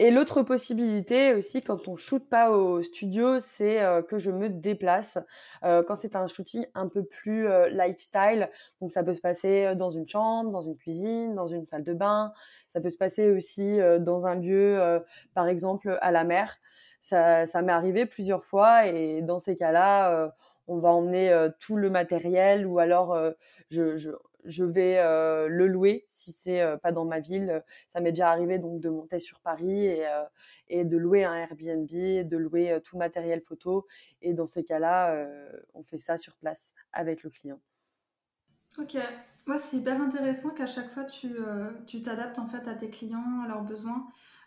[0.00, 4.48] Et l'autre possibilité aussi, quand on shoote pas au studio, c'est euh, que je me
[4.48, 5.18] déplace.
[5.62, 8.50] quand c'est un shooting un peu plus lifestyle,
[8.80, 11.94] donc ça peut se passer dans une chambre, dans une cuisine, dans une salle de
[11.94, 12.32] bain.
[12.70, 15.00] Ça peut se passer aussi dans un lieu,
[15.32, 16.58] par exemple à la mer
[17.04, 20.28] ça, m'est arrivé plusieurs fois et dans ces cas-là, euh,
[20.66, 23.32] on va emmener euh, tout le matériel ou alors euh,
[23.68, 24.96] je, vais
[25.48, 27.62] le louer si c'est pas dans ma ville.
[27.88, 29.86] Ça m'est déjà arrivé donc de monter sur Paris
[30.68, 33.86] et, de louer un Airbnb, de louer tout matériel photo
[34.22, 35.26] et dans ces cas-là,
[35.74, 37.60] on fait ça sur place avec le client.
[38.78, 38.96] Ok,
[39.46, 41.36] moi c'est hyper intéressant qu'à chaque fois tu
[41.86, 44.06] tu t'adaptes en fait à tes clients, à leurs besoins.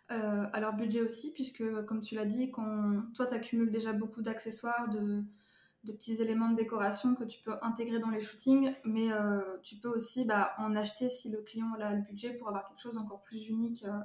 [0.09, 3.91] Euh, à leur budget aussi, puisque comme tu l'as dit, quand toi tu accumules déjà
[3.91, 5.21] beaucoup d'accessoires, de,
[5.85, 9.89] petits éléments de décoration que tu peux intégrer dans les shootings, mais euh, tu peux
[9.89, 13.21] aussi bah, en acheter si le client a le budget pour avoir quelque chose encore
[13.23, 13.99] plus unique euh,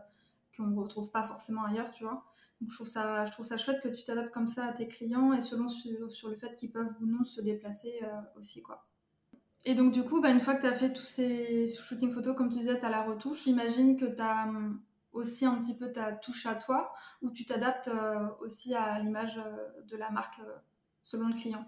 [0.56, 2.24] qu'on ne retrouve pas forcément ailleurs, tu vois.
[2.60, 4.88] Donc je trouve ça, je trouve ça chouette que tu t'adaptes comme ça à tes
[4.88, 8.00] clients et selon sur, le fait qu'ils peuvent ou non se déplacer
[8.36, 8.86] aussi, quoi.
[9.64, 12.36] Et donc du coup, bah, une fois que tu as fait tous ces shootings photos,
[12.36, 14.80] comme tu disais, tu as la retouche, j'imagine que tu as hum,
[15.12, 19.38] aussi un petit peu ta touche à toi, ou tu t'adaptes euh, aussi à l'image
[19.38, 20.52] euh, de la marque euh,
[21.02, 21.64] selon le client?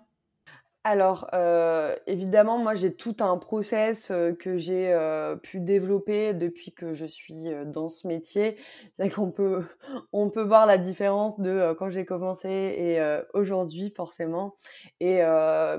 [0.86, 1.30] Alors,
[2.06, 4.94] évidemment, moi, j'ai tout un process que j'ai
[5.42, 8.58] pu développer depuis que je suis dans ce métier.
[8.98, 9.64] C'est qu'on peut,
[10.12, 13.00] on peut voir la différence de quand j'ai commencé et
[13.32, 14.56] aujourd'hui, forcément.
[15.00, 15.22] Et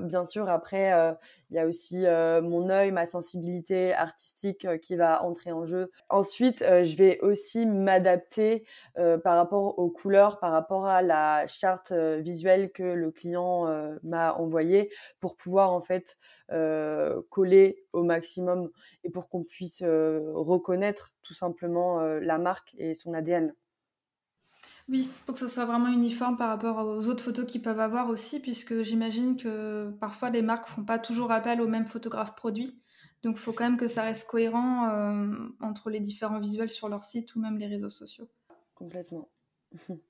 [0.02, 1.16] bien sûr, après,
[1.50, 2.04] il y a aussi
[2.42, 5.90] mon œil, ma sensibilité artistique qui va entrer en jeu.
[6.08, 12.72] Ensuite, je vais aussi m'adapter par rapport aux couleurs, par rapport à la charte visuelle
[12.72, 13.66] que le client
[14.02, 16.18] m'a envoyée pour pouvoir en fait
[16.52, 18.70] euh, coller au maximum
[19.02, 23.52] et pour qu'on puisse euh, reconnaître tout simplement euh, la marque et son ADN.
[24.88, 28.08] Oui, pour que ce soit vraiment uniforme par rapport aux autres photos qu'ils peuvent avoir
[28.08, 32.80] aussi, puisque j'imagine que parfois les marques font pas toujours appel aux mêmes photographes produits.
[33.22, 34.88] Donc il faut quand même que ça reste cohérent
[35.60, 38.28] entre les différents visuels sur leur site ou même les réseaux sociaux.
[38.74, 39.28] Complètement.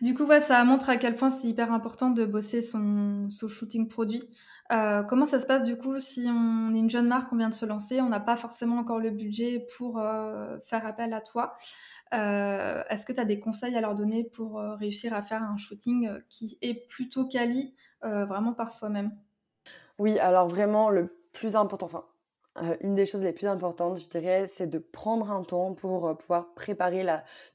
[0.00, 3.48] Du coup, ouais, ça montre à quel point c'est hyper important de bosser son, son
[3.48, 4.22] shooting produit.
[4.70, 7.50] Euh, comment ça se passe du coup si on est une jeune marque, on vient
[7.50, 11.20] de se lancer, on n'a pas forcément encore le budget pour euh, faire appel à
[11.20, 11.54] toi
[12.12, 15.56] euh, Est-ce que tu as des conseils à leur donner pour réussir à faire un
[15.56, 19.12] shooting qui est plutôt quali vraiment par soi-même?
[19.98, 22.04] Oui, alors vraiment le plus important, enfin
[22.80, 26.52] une des choses les plus importantes, je dirais, c'est de prendre un temps pour pouvoir
[26.54, 27.06] préparer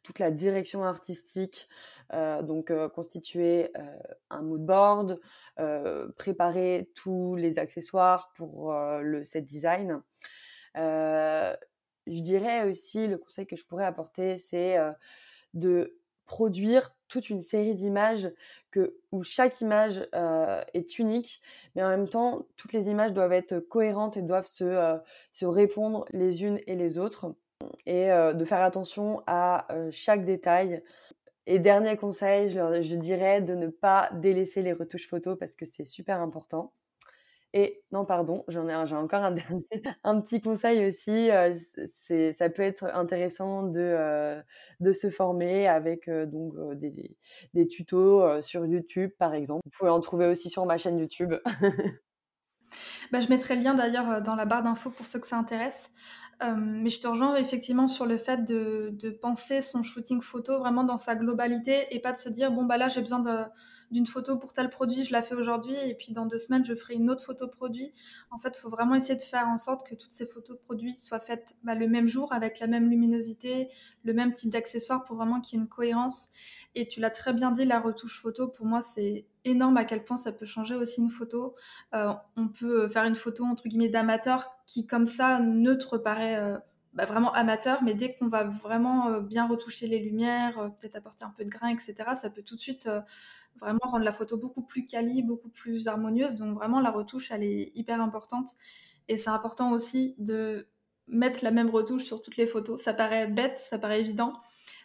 [0.01, 1.69] toute la direction artistique,
[2.13, 3.83] euh, donc euh, constituer euh,
[4.29, 5.19] un mood board,
[6.17, 10.01] préparer tous les accessoires pour le set design.
[12.07, 14.77] Je dirais aussi, le conseil que je pourrais apporter, c'est
[15.53, 18.29] de produire toute une série d'images
[18.69, 20.07] que où chaque image
[20.73, 21.41] est unique,
[21.75, 24.97] mais en même temps toutes les images doivent être cohérentes et doivent se,
[25.31, 27.33] se répondre les unes et les autres,
[27.85, 30.83] et de faire attention à chaque détail.
[31.49, 35.85] Et dernier conseil, je, dirais de ne pas délaisser les retouches photos parce que c'est
[35.85, 36.73] super important.
[37.59, 39.23] Et non, pardon, j'en ai, j'ai encore
[40.03, 41.31] un petit conseil aussi.
[41.31, 41.57] Euh,
[42.03, 44.39] c'est, ça peut être intéressant de, euh,
[44.79, 47.17] de se former avec euh, donc des,
[47.55, 49.63] des tutos sur YouTube, par exemple.
[49.65, 51.33] Vous pouvez en trouver aussi sur ma chaîne YouTube.
[53.11, 55.89] bah, je mettrai le lien d'ailleurs dans la barre d'infos pour ceux que ça intéresse.
[56.43, 60.83] Mais je te rejoins effectivement sur le fait de, de, penser son shooting photo vraiment
[60.83, 63.31] dans sa globalité et pas de se dire bon bah là j'ai besoin de,
[63.91, 66.75] d'une photo pour tel produit, je la fais aujourd'hui et puis dans deux semaines je
[66.75, 67.93] ferai une autre photo produit.
[68.31, 70.93] En fait, il faut vraiment essayer de faire en sorte que toutes ces photos produits
[70.93, 73.69] soient faites bah, le même jour avec la même luminosité,
[74.03, 76.29] le même type d'accessoires pour vraiment qu'il y ait une cohérence.
[76.75, 80.03] Et tu l'as très bien dit, la retouche photo, pour moi, c'est énorme à quel
[80.03, 81.55] point ça peut changer aussi une photo.
[81.93, 86.57] Euh, on peut faire une photo entre guillemets d'amateur qui, comme ça, neutre paraît euh,
[86.93, 91.23] bah, vraiment amateur, mais dès qu'on va vraiment euh, bien retoucher les lumières, peut-être apporter
[91.23, 92.89] un peu de grain, etc., ça peut tout de suite
[93.59, 96.35] vraiment rendre la photo beaucoup plus quali, beaucoup plus harmonieuse.
[96.35, 98.49] Donc vraiment, la retouche, elle est hyper importante.
[99.07, 100.67] Et c'est important aussi de
[101.07, 102.81] mettre la même retouche sur toutes les photos.
[102.81, 104.33] Ça paraît bête, ça paraît évident.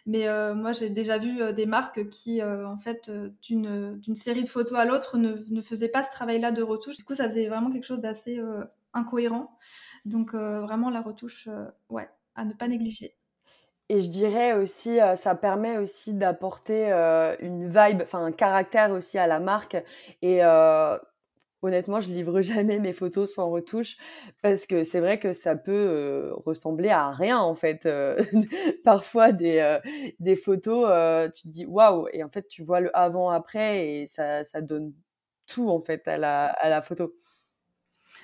[0.05, 3.09] Mais euh, moi, j'ai déjà vu euh, des marques qui, euh, en fait,
[3.41, 6.97] d'une série de photos à l'autre, ne, ne, faisaient pas ce travail-là de retouche.
[6.97, 8.41] Du coup, ça faisait vraiment quelque chose d'assez
[8.93, 9.57] incohérent.
[10.05, 11.47] Donc, vraiment, la retouche,
[11.89, 13.15] ouais, à ne pas négliger.
[13.89, 18.91] Et je dirais aussi, euh, ça permet aussi d'apporter euh, une vibe, enfin un caractère
[18.91, 19.75] aussi à la marque.
[20.21, 20.97] Et euh,
[21.61, 23.97] honnêtement, je livre jamais mes photos sans retouche
[24.41, 27.87] parce que c'est vrai que ça peut ressembler à rien en fait.
[28.85, 29.79] Parfois des
[30.19, 30.87] des photos,
[31.35, 34.61] tu te dis waouh et en fait tu vois le avant après et ça ça
[34.61, 34.93] donne
[35.47, 37.13] tout en fait à la à la photo.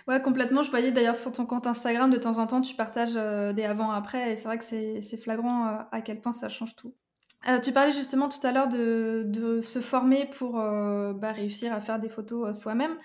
[0.09, 0.63] Ouais, complètement.
[0.63, 3.63] Je voyais d'ailleurs sur ton compte Instagram, de temps en temps, tu partages euh, des
[3.63, 6.95] avant-après, et c'est vrai que c'est flagrant euh, à quel point ça change tout.
[7.47, 11.99] Euh, tu parlais justement tout à l'heure de, se former pour bah, réussir à faire
[11.99, 12.97] des photos soi-même.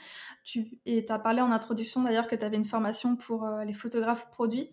[0.45, 3.75] Tu, et tu as parlé en introduction d'ailleurs que tu avais une formation pour les
[3.75, 4.71] photographes produits.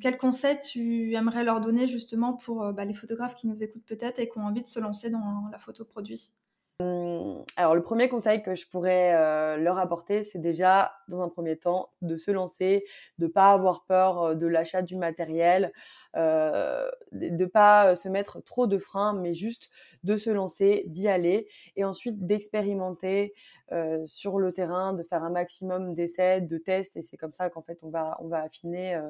[0.00, 4.18] quels conseils tu aimerais leur donner justement pour bah, les photographes qui nous écoutent peut-être
[4.18, 6.32] et qui ont envie de se lancer dans la photo produit?
[7.56, 11.56] Alors le premier conseil que je pourrais euh, leur apporter, c'est déjà dans un premier
[11.56, 12.84] temps de se lancer,
[13.18, 15.72] de pas avoir peur euh, de l'achat du matériel,
[16.16, 19.70] euh, de pas euh, se mettre trop de freins, mais juste
[20.04, 23.32] de se lancer, d'y aller, et ensuite d'expérimenter
[23.72, 27.48] euh, sur le terrain, de faire un maximum d'essais, de tests, et c'est comme ça
[27.48, 29.00] qu'en fait on va on va affiner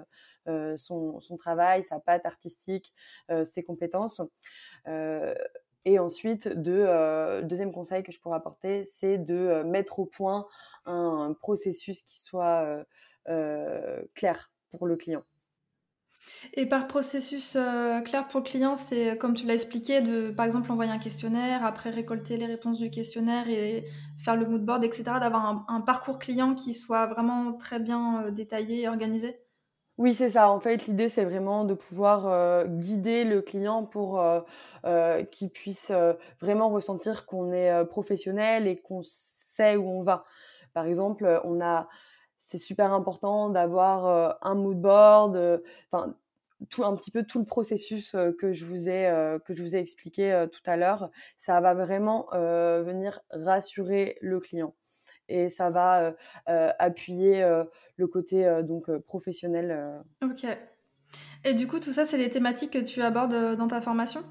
[0.77, 2.95] son, son travail, sa patte artistique,
[3.45, 4.23] ses compétences.
[5.87, 10.05] Et ensuite, de, euh, deuxième conseil que je pourrais apporter, c'est de euh, mettre au
[10.05, 10.49] point
[10.85, 12.85] un, processus qui soit
[13.29, 15.23] euh, clair pour le client.
[16.55, 17.53] Et par processus
[18.05, 21.65] clair pour le client, c'est comme tu l'as expliqué, de par exemple envoyer un questionnaire,
[21.65, 23.85] après récolter les réponses du questionnaire et
[24.19, 25.05] faire le mood board, etc.
[25.21, 29.39] D'avoir un, parcours client qui soit vraiment très bien détaillé et organisé.
[29.99, 30.51] Oui, c'est ça.
[30.51, 34.41] En fait, l'idée, c'est vraiment de pouvoir euh, guider le client pour euh,
[34.85, 35.91] euh, qu'il puisse
[36.41, 40.25] vraiment ressentir qu'on est professionnel et qu'on sait où on va.
[40.75, 41.89] Par exemple, on a,
[42.37, 46.15] c'est super important d'avoir un mood board, enfin
[46.71, 49.11] tout un petit peu tout le processus que je vous ai
[49.45, 51.11] que je vous ai expliqué tout à l'heure.
[51.39, 54.75] Ça va vraiment venir rassurer le client
[55.29, 56.15] et ça va
[56.47, 57.43] appuyer
[57.97, 60.03] le côté donc professionnel.
[60.23, 60.47] Ok.
[61.45, 64.23] Et du coup, tout ça, c'est des thématiques que tu abordes dans ta formation?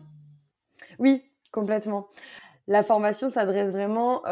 [1.00, 2.10] Oui, complètement.
[2.68, 4.24] La formation s'adresse vraiment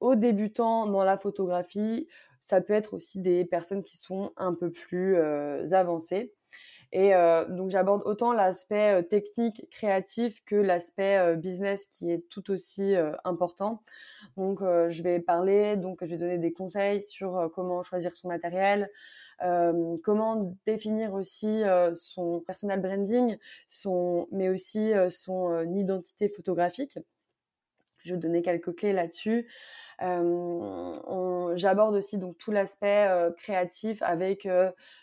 [0.00, 2.08] aux débutants dans la photographie.
[2.38, 5.16] Ça peut être aussi des personnes qui sont un peu plus
[5.72, 6.32] avancées.
[6.92, 7.12] Et
[7.48, 13.82] donc j'aborde autant l'aspect technique, créatif que l'aspect business qui est tout aussi important.
[14.36, 18.90] Donc je vais parler, donc je vais donner des conseils sur comment choisir son matériel,
[19.42, 23.38] euh, comment définir aussi euh, son personal branding,
[23.68, 26.98] son, mais aussi euh, son identité photographique.
[28.04, 29.48] Je vais donner quelques clés là-dessus.
[31.56, 34.48] J'aborde aussi donc tout l'aspect créatif avec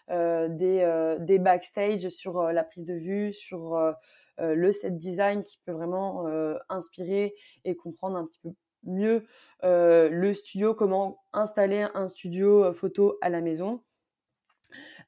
[0.10, 3.93] des, des backstage sur la prise de vue, sur
[4.39, 6.26] le set design qui peut vraiment
[6.70, 7.36] inspirer
[7.66, 8.50] et comprendre un petit peu
[8.84, 9.26] mieux
[9.64, 13.84] le studio, comment installer un studio photo à la maison.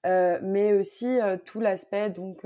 [0.04, 2.46] Mais aussi tout l'aspect donc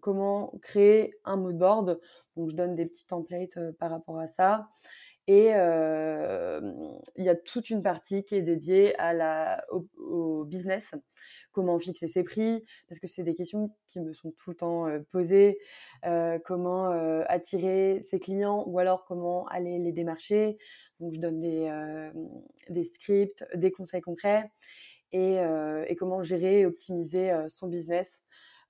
[0.00, 2.00] comment créer un mood board.
[2.36, 4.68] Donc je donne des petits templates par rapport à ça.
[5.28, 10.94] Et il y a toute une partie qui est dédiée à la, au, business,
[11.52, 14.86] comment fixer ses prix, parce que c'est des questions qui me sont tout le temps
[15.10, 15.58] posées,
[16.46, 16.88] comment
[17.26, 20.56] attirer ses clients ou alors comment aller les démarcher.
[20.98, 22.10] Donc je donne des,
[22.70, 24.50] des scripts, des conseils concrets
[25.12, 28.24] et, euh, et comment gérer et optimiser euh, son business.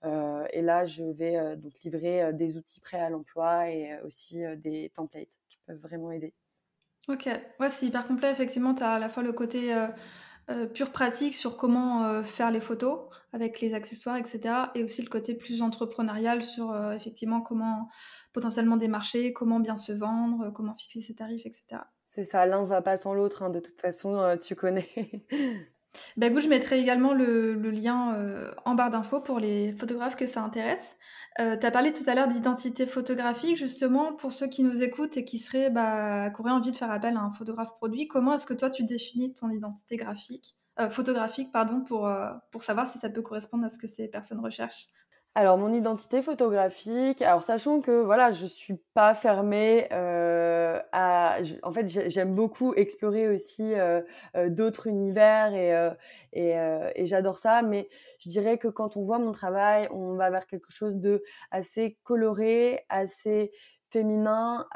[0.05, 4.91] Euh, et là, je vais donc livrer des outils prêts à l'emploi et aussi des
[4.95, 6.35] templates qui peuvent vraiment aider.
[7.09, 7.29] Ok,
[7.59, 8.31] ouais, c'est hyper complet.
[8.31, 9.75] Effectivement, tu as à la fois le côté
[10.73, 14.41] pur pratique sur comment faire les photos avec les accessoires, etc.
[14.77, 17.89] Et aussi le côté plus entrepreneurial sur effectivement comment
[18.33, 21.83] potentiellement démarcher, comment bien se vendre, comment fixer ses tarifs, etc.
[22.05, 24.89] C'est ça, l'un va pas sans l'autre, hein, de toute façon, tu connais.
[26.17, 30.43] Bah je mettrai également le, lien euh, en barre d'infos pour les photographes que ça
[30.43, 30.97] intéresse.
[31.41, 35.17] Euh, tu as parlé tout à l'heure d'identité photographique, justement, pour ceux qui nous écoutent
[35.17, 38.09] et qui seraient, bah, qui auraient envie de faire appel à un photographe produit.
[38.09, 42.99] Comment est-ce que toi tu définis ton identité graphique, euh, photographique, pardon, pour savoir si
[42.99, 44.89] ça peut correspondre à ce que ces personnes recherchent?
[45.39, 51.71] Alors mon identité photographique, alors sachant que voilà, je suis pas fermée euh, à, en
[51.71, 54.01] fait j'aime beaucoup explorer aussi euh,
[54.35, 55.93] euh, d'autres univers et
[56.97, 60.49] et, j'adore ça, mais je dirais que quand on voit mon travail, on va vers
[60.49, 61.23] quelque chose de
[61.53, 63.53] assez coloré, assez
[63.91, 64.67] féminin,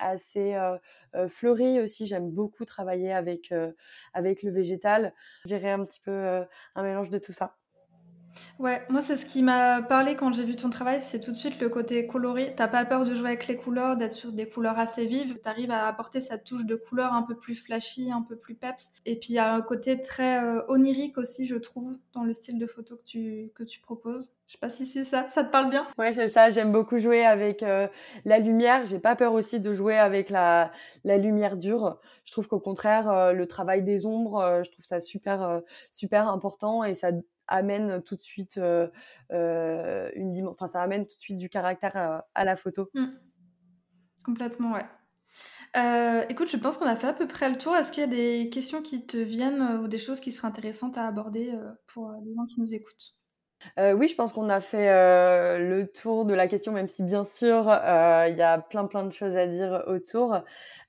[0.00, 0.56] assez
[1.28, 2.06] fleuri aussi.
[2.06, 3.54] J'aime beaucoup travailler avec
[4.12, 5.14] avec le végétal.
[5.44, 6.44] Je dirais un petit peu
[6.74, 7.54] un mélange de tout ça.
[8.58, 11.36] Ouais, moi c'est ce qui m'a parlé quand j'ai vu ton travail, c'est tout de
[11.36, 12.54] suite le côté coloré.
[12.56, 15.38] T'as pas peur de jouer avec les couleurs, d'être sur des couleurs assez vives.
[15.40, 18.92] T'arrives à apporter cette touche de couleur un peu plus flashy, un peu plus peps.
[19.04, 22.32] Et puis il y a un côté très euh, onirique aussi, je trouve, dans le
[22.32, 24.32] style de photo que tu, que tu proposes.
[24.46, 25.86] Je sais pas si c'est ça, ça te parle bien?
[25.98, 26.50] Ouais, c'est ça.
[26.50, 27.88] J'aime beaucoup jouer avec euh,
[28.24, 28.84] la lumière.
[28.84, 30.72] J'ai pas peur aussi de jouer avec la,
[31.04, 31.98] la lumière dure.
[32.24, 36.84] Je trouve qu'au contraire, euh, le travail des ombres, je trouve ça super, super important
[36.84, 37.12] et ça
[37.48, 38.60] amène tout de suite
[39.30, 42.90] une enfin ça amène tout de suite du caractère à, la photo.
[42.94, 43.06] Mmh.
[44.24, 44.86] Complètement, ouais.
[45.76, 47.74] Euh, écoute, je pense qu'on a fait à peu près le tour.
[47.74, 50.98] Est-ce qu'il y a des questions qui te viennent ou des choses qui seraient intéressantes
[50.98, 51.52] à aborder
[51.86, 53.16] pour les gens qui nous écoutent?
[53.78, 57.02] Euh, oui, je pense qu'on a fait euh, le tour de la question, même si
[57.02, 60.40] bien sûr euh, il y a plein plein de choses à dire autour.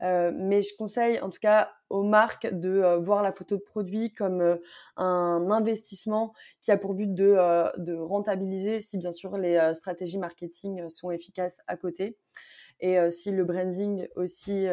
[0.02, 4.60] mais je conseille en tout cas aux marques de voir la photo de produit comme
[4.98, 7.38] un investissement qui a pour but de,
[7.78, 12.18] de rentabiliser si bien sûr les stratégies marketing sont efficaces à côté
[12.80, 14.66] et si le branding aussi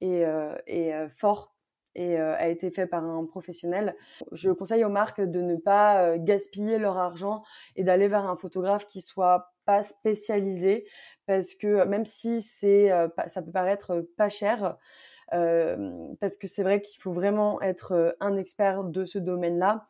[0.00, 0.26] est,
[0.66, 1.55] est fort
[1.96, 3.96] et euh, a été fait par un professionnel.
[4.30, 7.42] Je conseille aux marques de ne pas euh, gaspiller leur argent
[7.74, 10.86] et d'aller vers un photographe qui soit pas spécialisé
[11.26, 14.76] parce que même si c'est euh, ça peut paraître pas cher
[15.28, 19.84] parce que c'est vrai qu'il faut vraiment être un expert de ce domaine-là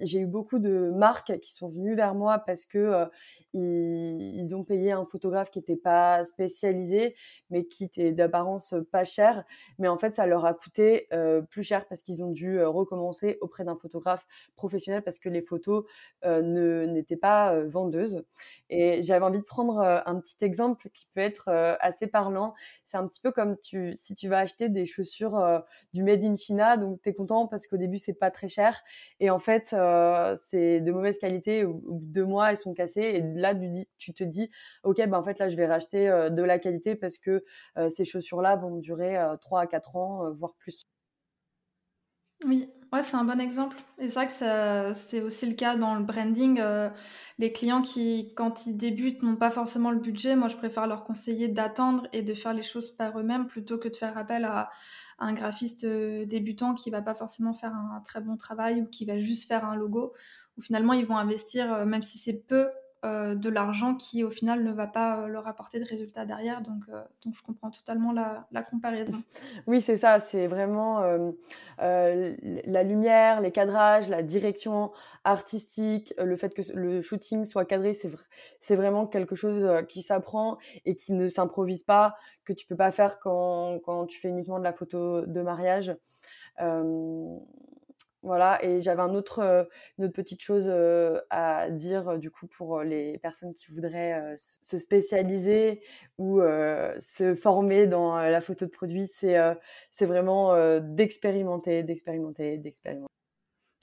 [0.00, 3.06] j'ai eu beaucoup de marques qui sont venues vers moi parce que euh,
[3.54, 7.14] ils, ont payé un photographe qui n'était pas spécialisé,
[7.50, 9.44] mais qui était d'apparence pas cher.
[9.78, 12.68] Mais en fait, ça leur a coûté euh, plus cher parce qu'ils ont dû euh,
[12.68, 14.26] recommencer auprès d'un photographe
[14.56, 15.84] professionnel parce que les photos
[16.24, 18.24] ne n'étaient pas vendeuses.
[18.70, 21.48] Et j'avais envie de prendre un petit exemple qui peut être
[21.80, 22.54] assez parlant.
[22.84, 25.62] C'est un petit peu comme tu, si tu vas acheter des chaussures
[25.94, 28.82] du made in China, donc tu es content parce qu'au début c'est pas très cher
[29.20, 33.22] et en fait euh, c'est de mauvaise qualité ou, deux mois elles sont cassées et
[33.22, 33.54] là
[33.98, 34.50] tu, te dis
[34.82, 37.44] ok ben en fait là je vais racheter euh, de la qualité parce que
[37.76, 40.86] euh, ces chaussures là vont durer 3 à 4 ans voire plus.
[42.44, 43.76] Oui, ouais, c'est un bon exemple.
[43.98, 46.62] Et c'est vrai que c'est aussi le cas dans le branding.
[47.38, 50.36] les clients qui, quand ils débutent, n'ont pas forcément le budget.
[50.36, 53.88] Moi, je préfère leur conseiller d'attendre et de faire les choses par eux-mêmes plutôt que
[53.88, 54.70] de faire appel à,
[55.18, 59.04] un graphiste euh, débutant qui va pas forcément faire un très bon travail ou qui
[59.04, 60.12] va juste faire un logo
[60.56, 62.68] où finalement ils vont investir, même si c'est peu,
[63.04, 66.62] euh, de l'argent qui au final ne va pas euh, leur apporter de résultats derrière.
[66.62, 69.22] Donc, euh, donc je comprends totalement la, comparaison.
[69.68, 70.18] Oui, c'est ça.
[70.18, 71.02] C'est vraiment
[71.78, 74.90] la lumière, les cadrages, la direction
[75.22, 80.96] artistique, le fait que le shooting soit cadré, c'est vraiment quelque chose qui s'apprend et
[80.96, 84.64] qui ne s'improvise pas, que tu peux pas faire quand, quand, tu fais uniquement de
[84.64, 85.94] la photo de mariage.
[88.22, 89.68] Voilà, et j'avais une autre
[90.12, 90.68] petite chose
[91.30, 95.82] à dire du coup pour les personnes qui voudraient se spécialiser
[96.18, 99.36] ou se former dans la photo de produit, c'est
[100.00, 103.06] vraiment d'expérimenter, d'expérimenter, d'expérimenter.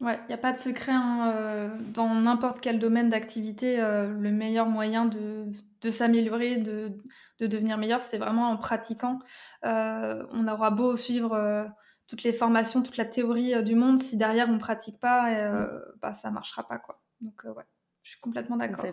[0.02, 3.78] Ouais, il n'y a pas de secret hein, dans n'importe quel domaine d'activité.
[3.78, 6.92] le meilleur moyen de, s'améliorer, de,
[7.40, 9.20] devenir meilleur, c'est vraiment en pratiquant.
[9.64, 11.72] on aura beau suivre
[12.08, 15.66] toutes les formations, toute la théorie euh, du monde, si derrière on pratique pas, euh,
[15.66, 15.82] mm.
[16.02, 17.02] bah, ça marchera pas quoi.
[17.22, 17.64] Donc euh, ouais,
[18.04, 18.86] je suis complètement d'accord.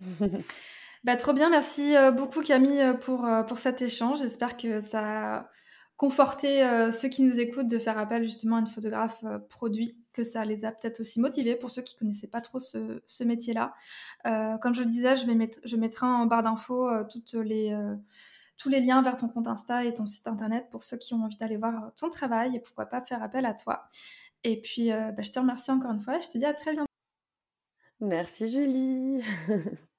[1.04, 4.18] bah, trop bien, merci beaucoup Camille pour, pour cet échange.
[4.18, 5.48] J'espère que ça a
[5.96, 10.44] conforté ceux qui nous écoutent de faire appel justement à une photographe produit, que ça
[10.44, 13.74] les a peut-être aussi motivés pour ceux qui connaissaient pas trop ce, ce métier-là.
[14.24, 17.72] comme je le disais, je, vais mettre, je mettrai en barre d'infos toutes les
[18.62, 21.24] tous les liens vers ton compte Insta et ton site internet pour ceux qui ont
[21.24, 23.88] envie d'aller voir ton travail et pourquoi pas faire appel à toi.
[24.44, 26.54] Et puis, euh, bah, je te remercie encore une fois et je te dis à
[26.54, 26.86] très bientôt.
[28.00, 29.22] Merci Julie.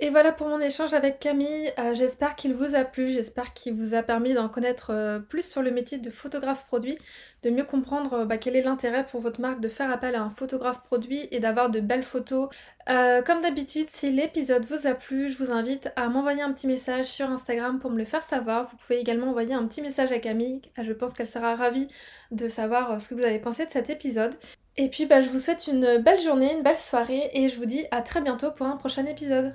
[0.00, 1.72] Et voilà pour mon échange avec Camille.
[1.76, 5.42] Euh, j'espère qu'il vous a plu, j'espère qu'il vous a permis d'en connaître euh, plus
[5.42, 6.96] sur le métier de photographe produit,
[7.42, 10.22] de mieux comprendre euh, bah, quel est l'intérêt pour votre marque de faire appel à
[10.22, 12.48] un photographe produit et d'avoir de belles photos.
[12.86, 17.06] comme d'habitude, si l'épisode vous a plu, je vous invite à m'envoyer un petit message
[17.06, 18.66] sur Instagram pour me le faire savoir.
[18.66, 21.88] Vous pouvez également envoyer un petit message à Camille, je pense qu'elle sera ravie
[22.30, 24.34] de savoir ce que vous avez pensé de cet épisode.
[24.76, 27.66] Et puis bah, je vous souhaite une belle journée, une belle soirée et je vous
[27.66, 29.54] dis à très bientôt pour un prochain épisode.